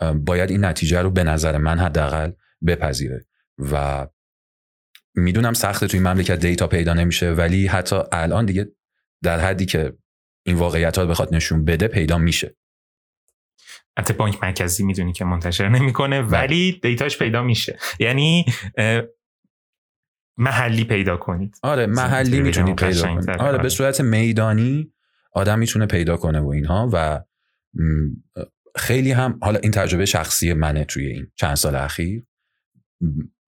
باید 0.00 0.50
این 0.50 0.64
نتیجه 0.64 1.02
رو 1.02 1.10
به 1.10 1.24
نظر 1.24 1.58
من 1.58 1.78
حداقل 1.78 2.32
بپذیره. 2.66 3.26
و 3.58 4.06
می‌دونم 5.14 5.52
سخته 5.52 5.86
توی 5.86 6.00
مملکت 6.00 6.40
دیتا 6.40 6.66
پیدا 6.66 6.94
نمیشه 6.94 7.30
ولی 7.30 7.66
حتی 7.66 7.96
الان 8.12 8.46
دیگه 8.46 8.68
در 9.22 9.40
حدی 9.40 9.66
که 9.66 9.92
این 10.42 10.56
واقعیت 10.56 10.98
ها 10.98 11.06
بخواد 11.06 11.34
نشون 11.34 11.64
بده 11.64 11.88
پیدا 11.88 12.18
میشه. 12.18 12.56
حتی 13.98 14.12
بانک 14.12 14.42
مرکزی 14.42 14.84
می‌دونی 14.84 15.12
که 15.12 15.24
منتشر 15.24 15.68
نمی‌کنه 15.68 16.22
بله. 16.22 16.30
ولی 16.30 16.80
دیتاش 16.82 17.18
پیدا 17.18 17.42
میشه. 17.42 17.78
یعنی 17.98 18.44
محلی 20.36 20.84
پیدا 20.84 21.16
کنید. 21.16 21.56
آره 21.62 21.86
محلی 21.86 22.40
می‌تونید 22.40 22.76
پیدا 22.76 23.02
کنید 23.02 23.30
آره 23.30 23.52
به 23.52 23.58
آره. 23.58 23.68
صورت 23.68 24.00
میدانی 24.00 24.92
آدم 25.32 25.58
می‌تونه 25.58 25.86
پیدا 25.86 26.16
کنه 26.16 26.40
و 26.40 26.48
اینها 26.48 26.90
و 26.92 27.20
خیلی 28.76 29.12
هم 29.12 29.38
حالا 29.42 29.58
این 29.58 29.72
تجربه 29.72 30.06
شخصی 30.06 30.52
منه 30.52 30.84
توی 30.84 31.06
این 31.06 31.26
چند 31.36 31.54
سال 31.54 31.74
اخیر. 31.76 32.24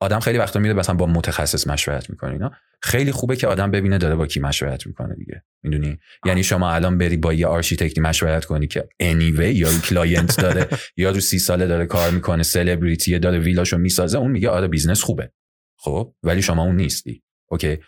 آدم 0.01 0.21
خیلی 0.21 0.39
وقتا 0.39 0.61
میره 0.61 0.75
مثلا 0.75 0.95
با 0.95 1.07
متخصص 1.07 1.67
مشورت 1.67 2.11
می‌کنه 2.11 2.33
اینا. 2.33 2.51
خیلی 2.83 3.13
خوبه 3.13 3.37
که 3.37 3.47
آدم 3.47 3.71
ببینه 3.71 3.99
داره 3.99 4.15
با 4.15 4.27
کی 4.27 4.41
مشورت 4.41 4.87
می‌کنه 4.87 5.15
دیگه. 5.15 5.43
می‌دونی؟ 5.63 5.99
یعنی 6.27 6.45
شما 6.45 6.71
الان 6.71 6.99
بری 6.99 7.17
با 7.17 7.33
یه 7.33 7.47
آرشیتکتی 7.47 8.01
مشورت 8.01 8.45
کنی 8.45 8.67
که 8.67 8.89
anyway 9.01 9.55
یا 9.55 9.69
client 9.89 10.41
داره 10.41 10.69
یا 10.97 11.11
رو 11.11 11.21
سی 11.21 11.39
ساله 11.39 11.67
داره 11.67 11.87
کار 11.87 12.11
می‌کنه 12.11 12.43
سلبریتی 12.43 13.19
داره 13.19 13.39
ویلاشو 13.39 13.79
می‌سازه 13.79 14.19
اون 14.19 14.31
میگه 14.31 14.49
آره 14.49 14.69
business 14.69 15.03
خوبه. 15.03 15.33
خب؟ 15.79 16.15
ولی 16.23 16.43
شما 16.43 16.63
اون 16.63 16.77
نیستی. 16.77 17.23
okay؟ 17.51 17.79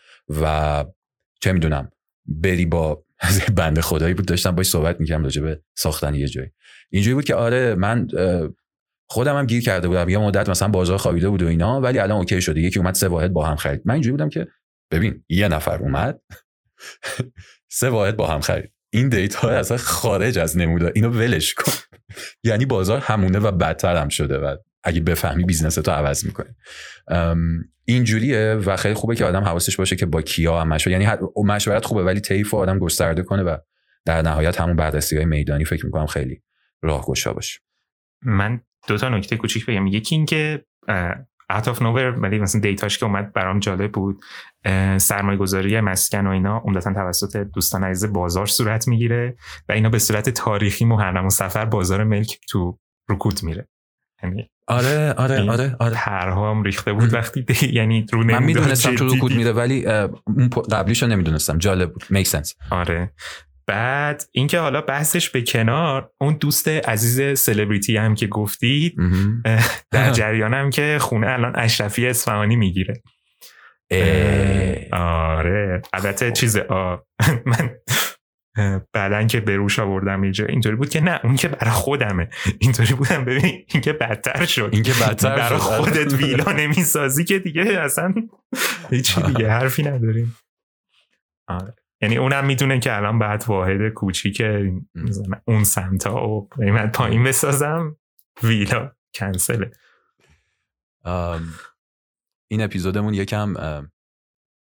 و 0.42 0.84
چه 1.40 1.52
می‌دونم؟ 1.52 1.90
بری 2.26 2.66
با 2.66 3.04
بنده 3.56 3.82
خدایی 3.82 4.14
بود 4.14 4.26
داشتم 4.26 4.50
باش 4.50 4.66
صحبت 4.66 5.00
می‌کردم 5.00 5.24
راجع 5.24 5.42
به 5.42 5.60
ساختن 5.78 6.14
یه 6.14 6.28
جایی 6.28 6.48
اینجوری 6.90 7.14
بود 7.14 7.24
که 7.24 7.34
آره 7.34 7.74
من 7.74 8.06
خودم 9.10 9.36
هم 9.38 9.46
گیر 9.46 9.62
کرده 9.62 9.88
بودم 9.88 10.08
یه 10.08 10.18
مدت 10.18 10.48
مثلا 10.48 10.68
بازار 10.68 10.98
خوابیده 10.98 11.28
بود 11.28 11.42
و 11.42 11.46
اینا 11.46 11.80
ولی 11.80 11.98
الان 11.98 12.18
okay 12.18 12.42
شده 12.42 12.60
یکی 12.60 12.78
اومد 12.78 12.94
سه 12.94 13.08
واحد 13.08 13.32
با 13.32 13.46
هم 13.46 13.56
خرید. 13.56 13.82
من 13.84 13.94
اینجوری 13.94 14.12
بودم 14.12 14.28
که 14.28 14.46
ببین 14.90 15.24
یه 15.28 15.48
نفر 15.48 15.78
اومد 15.78 16.20
سه 17.78 17.90
واحد 17.90 18.16
با 18.16 18.26
هم 18.26 18.40
خرید. 18.40 18.72
این 18.92 19.08
data 19.08 19.48
اصلا 19.48 19.76
خارج 19.76 20.38
از 20.38 20.56
نموداره 20.56 20.92
اینو 20.94 21.10
ولش 21.10 21.54
کن. 21.54 21.72
یعنی 22.44 22.66
بازار 22.66 23.00
همونه 23.00 23.38
و 23.38 23.50
بدتر 23.50 23.96
هم 23.96 24.08
شده 24.08 24.38
و 24.38 24.56
اگه 24.84 25.00
بفهمی 25.00 25.44
business 25.44 25.74
تو 25.74 25.90
عوض 25.90 26.24
می‌کنه 26.24 26.56
اینجوریه 27.84 28.54
و 28.54 28.76
خیلی 28.76 28.94
خوبه 28.94 29.14
که 29.16 29.24
آدم 29.24 29.44
حواسش 29.44 29.76
باشه 29.76 29.96
که 29.96 30.06
با 30.06 30.22
کیا 30.22 30.60
هم 30.60 30.68
مشورت 30.68 31.00
یعنی 31.00 31.16
مشورت 31.44 31.84
خوبه 31.84 32.04
ولی 32.04 32.20
طیف 32.20 32.54
آدم 32.54 32.78
گسترده 32.78 33.22
کنه 33.22 33.42
و 33.42 33.56
در 34.04 34.22
نهایت 34.22 34.60
همون 34.60 34.76
بررسی 34.76 35.16
های 35.16 35.24
میدانی 35.24 35.64
فکر 35.64 35.86
می‌کنم 35.86 36.06
خیلی 36.06 36.42
راهگشا 36.82 37.32
باشه. 37.32 37.60
من 38.22 38.60
دو 38.86 38.98
تا 38.98 39.08
نکته 39.08 39.36
کوچیک 39.36 39.66
بگم. 39.66 39.86
یکی 39.86 40.14
اینکه 40.14 40.64
out 41.52 41.64
of 41.64 41.76
nowhere 41.76 42.18
ولی 42.18 42.38
مثلا 42.38 42.60
دیتاش 42.60 42.98
که 42.98 43.06
اومد 43.06 43.32
برام 43.32 43.58
جالب 43.58 43.92
بود. 43.92 44.20
سرمایه 44.96 45.38
گذاری 45.38 45.80
مسکن 45.80 46.26
و 46.26 46.30
اینا 46.30 46.58
عمدتا 46.58 46.92
توسط 46.92 47.36
دوستان 47.36 47.84
عزیز 47.84 48.12
بازار 48.12 48.46
صورت 48.46 48.88
می‌گیره 48.88 49.36
و 49.68 49.72
اینا 49.72 49.88
به 49.88 49.98
صورت 49.98 50.30
تاریخی 50.30 50.84
محرم 50.84 51.26
و 51.26 51.30
سفر 51.30 51.64
بازار 51.64 52.04
ملک 52.04 52.38
تو 52.48 52.78
رکود 53.08 53.42
میره. 53.42 53.68
یعنی 54.24 54.50
آره 54.66 55.12
آره 55.12 55.50
آره 55.50 55.76
آره. 55.80 55.96
هم 55.96 56.62
ریخته 56.62 56.92
بود 56.92 57.14
وقتی 57.14 57.44
یعنی 57.72 58.06
رو 58.12 58.24
من 58.24 58.42
می‌دونستم 58.42 58.94
تو 58.94 59.08
رکود 59.08 59.32
میره 59.34 59.52
ولی 59.52 59.86
اون 59.86 60.48
قبلیش 60.48 61.02
رو 61.02 61.08
نمی‌دونستم. 61.08 61.58
جالب 61.58 61.92
بود. 61.92 62.04
میک 62.10 62.26
سنس 62.26 62.54
آره. 62.70 63.10
بعد 63.66 64.22
اینکه 64.32 64.58
حالا 64.58 64.80
بحثش 64.80 65.30
به 65.30 65.42
کنار 65.42 66.10
اون 66.20 66.36
دوست 66.40 66.68
عزیز 66.68 67.38
سلبریتی 67.40 67.96
هم 67.96 68.14
که 68.14 68.26
گفتید 68.26 68.96
در 69.90 70.10
جریانم 70.10 70.70
که 70.70 70.98
خونه 71.00 71.26
الان 71.26 71.52
اشرفی 71.56 72.06
اصفهانی 72.06 72.56
می‌گیره. 72.56 73.02
آره. 74.92 75.82
البته 75.92 76.32
چیز 76.32 76.56
من 77.46 77.70
بعدا 78.92 79.24
که 79.24 79.40
به 79.40 79.56
روش 79.56 79.78
آوردم 79.78 80.22
اینجا. 80.22 80.46
اینطوری 80.46 80.76
بود 80.76 80.88
که 80.88 81.00
نه 81.00 81.20
اون 81.24 81.36
که 81.36 81.48
برای 81.48 81.70
خودمه. 81.70 82.30
اینطوری 82.58 82.94
بودم 82.94 83.24
ببین 83.24 83.64
این 83.68 83.80
که 83.82 83.92
بدتر 83.92 84.44
شد. 84.44 84.70
این 84.72 84.82
که 84.82 84.92
بدتر 84.92 85.36
برای 85.36 85.58
خودت 85.58 86.12
ویلا 86.12 86.52
نمی‌سازی 86.52 87.24
که 87.24 87.38
دیگه 87.38 87.62
اصلا 87.62 88.14
هیچی 88.90 89.22
دیگه 89.22 89.50
حرفی 89.50 89.82
نداریم. 89.82 90.36
آره. 91.48 91.74
یعنی 92.02 92.16
اونم 92.16 92.46
می‌دونه 92.46 92.80
که 92.80 92.96
الان 92.96 93.18
بعد 93.18 93.44
واحد 93.46 93.88
کوچیک 93.88 94.42
اون 95.44 95.64
سمتا 95.64 96.26
و 96.28 96.48
قیمت 96.48 96.96
پایین 96.96 97.24
بسازم 97.24 97.96
ویلا 98.42 98.92
کنسله. 99.14 99.70
این 102.50 102.62
اپیزودمون 102.62 103.14
یکم 103.14 103.54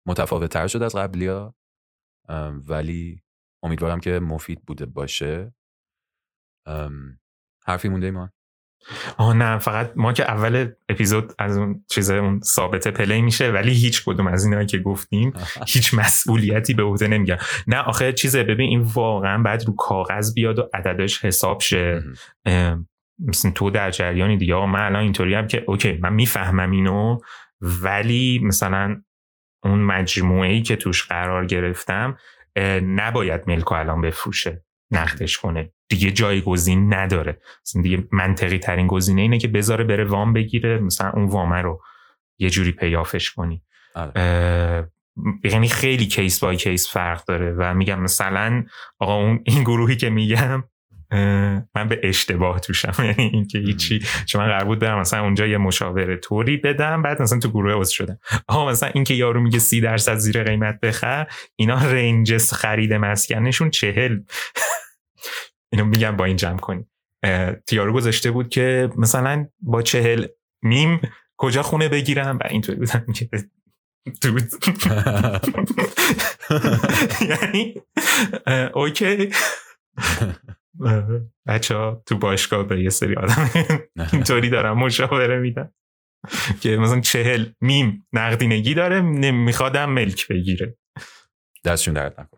متفاوت 0.07 0.53
تر 0.53 0.67
شد 0.67 0.81
از 0.81 0.95
قبلی 0.95 1.27
ها 1.27 1.55
ولی 2.67 3.23
امیدوارم 3.63 3.99
که 3.99 4.19
مفید 4.19 4.61
بوده 4.65 4.85
باشه. 4.85 5.53
حرفی 7.65 7.89
مونده 7.89 8.05
ایمان 8.05 8.31
آه 9.17 9.33
نه 9.33 9.57
فقط 9.57 9.91
ما 9.95 10.13
که 10.13 10.31
اول 10.31 10.71
اپیزود 10.89 11.33
از 11.39 11.57
اون 11.57 11.85
چیز 11.89 12.11
اون 12.11 12.39
ثابت 12.43 12.87
پلی 12.87 13.21
میشه 13.21 13.51
ولی 13.51 13.71
هیچ 13.71 14.03
کدوم 14.05 14.27
از 14.27 14.45
اینایی 14.45 14.67
که 14.67 14.79
گفتیم 14.79 15.33
هیچ 15.73 15.93
مسئولیتی 15.93 16.73
به 16.73 16.83
عهده 16.83 17.07
نمیگن. 17.07 17.37
نه 17.67 17.77
آخه 17.77 18.13
چیزه 18.13 18.43
ببین 18.43 18.69
این 18.69 18.81
واقعا 18.81 19.43
بعد 19.43 19.65
رو 19.65 19.75
کاغذ 19.75 20.33
بیاد 20.33 20.59
و 20.59 20.69
عددش 20.73 21.25
حساب 21.25 21.59
شه. 21.61 22.03
مثل 23.19 23.49
تو 23.49 23.69
در 23.69 23.91
جریانی 23.91 24.37
دیگه 24.37 24.55
آقا 24.55 24.65
من 24.65 24.79
الان 24.79 25.01
اینطوری 25.01 25.33
هم 25.33 25.47
که 25.47 25.63
اوکی 25.67 25.99
من 26.01 26.13
می‌فهمم 26.13 26.71
اینو 26.71 27.19
ولی 27.61 28.39
مثلا 28.43 29.01
اون 29.63 29.79
مجموعه 29.79 30.49
ای 30.49 30.61
که 30.61 30.75
توش 30.75 31.03
قرار 31.03 31.45
گرفتم 31.45 32.17
نباید 32.83 33.41
ملکو 33.47 33.75
الان 33.75 34.01
بفروشه 34.01 34.63
نقدش 34.91 35.37
کنه. 35.37 35.71
دیگه 35.89 36.11
جایگزین 36.11 36.93
نداره. 36.93 37.41
مثلا 37.65 37.81
دیگه 37.81 38.07
منطقی 38.11 38.59
ترین 38.59 38.87
گزینه 38.87 39.21
اینه 39.21 39.37
که 39.37 39.47
بذاره 39.47 39.83
بره 39.83 40.05
وام 40.05 40.33
بگیره 40.33 40.79
مثلا 40.79 41.09
اون 41.09 41.25
وامه 41.25 41.61
رو 41.61 41.81
یه 42.37 42.49
جوری 42.49 42.71
پیافش 42.71 43.31
کنی. 43.31 43.61
آره. 43.95 44.91
یعنی 45.43 45.67
خیلی 45.67 46.07
کیس 46.07 46.39
بای 46.39 46.57
کیس 46.57 46.93
فرق 46.93 47.25
داره 47.25 47.51
و 47.51 47.73
میگم 47.73 48.01
مثلا 48.01 48.65
آقا 48.99 49.15
اون 49.15 49.39
این 49.43 49.63
گروهی 49.63 49.95
که 49.95 50.09
میگم 50.09 50.63
من 51.75 51.87
به 51.89 51.99
اشتباه 52.03 52.59
توشم. 52.59 52.93
یعنی 53.05 53.29
اینکه 53.33 53.59
هیچی. 53.59 54.05
چون 54.25 54.41
من 54.41 54.47
قرار 54.47 54.65
بود 54.65 54.79
برم 54.79 54.99
مثلا 54.99 55.23
اونجا 55.23 55.47
یه 55.47 55.57
مشاوره 55.57 56.17
توری 56.17 56.57
بدم 56.57 57.01
بعد 57.01 57.21
مثلا 57.21 57.39
تو 57.39 57.49
گروه 57.49 57.73
عضو 57.73 57.91
شدم. 57.91 58.19
آها 58.47 58.69
مثلا 58.69 58.89
اینکه 58.89 59.13
یارو 59.13 59.41
میگه 59.41 59.59
سی 59.59 59.81
درصد 59.81 60.15
زیر 60.15 60.43
قیمت 60.43 60.79
بخر 60.79 61.27
اینا 61.55 61.91
رنجس 61.91 62.53
خرید 62.53 62.93
مسکنشون 62.93 63.69
چهل. 63.69 64.19
اینو 65.71 65.85
میگم 65.85 66.17
با 66.17 66.25
این 66.25 66.35
جمع 66.35 66.57
کنیم. 66.57 66.89
یارو 67.71 67.93
گذاشته 67.93 68.31
بود 68.31 68.49
که 68.49 68.89
مثلا 68.97 69.47
با 69.61 69.81
چهل 69.81 70.25
میم 70.63 71.01
کجا 71.37 71.63
خونه 71.63 71.89
بگیرم؟ 71.89 72.37
و 72.37 72.47
اینطوری 72.49 72.77
بودم 72.77 73.05
که 73.13 73.29
dude 74.21 74.43
یعنی 77.21 77.75
okay. 78.73 79.29
بچه 81.47 81.75
ها 81.75 82.03
تو 82.05 82.17
باشگاه 82.17 82.63
به 82.63 82.83
یه 82.83 82.89
سری 82.89 83.15
آدم 83.15 83.49
اینطوری 84.13 84.49
دارم 84.49 84.77
مشاوره 84.77 85.39
میدن. 85.39 85.71
که 86.61 86.77
مثلا 86.77 86.99
چهل 86.99 87.45
میم 87.61 88.07
نقدینگی 88.13 88.73
داره 88.73 89.01
میخوادم 89.31 89.89
ملک 89.89 90.27
بگیره. 90.27 90.77
دستشون 91.65 91.93
درد 91.93 92.19
نکن 92.19 92.37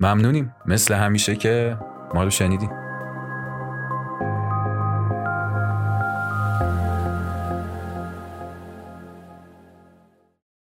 ممنونیم. 0.00 0.54
مثل 0.66 0.94
همیشه 0.94 1.36
که 1.36 1.78
ما 2.14 2.24
رو 2.24 2.30
شنیدیم 2.30 2.83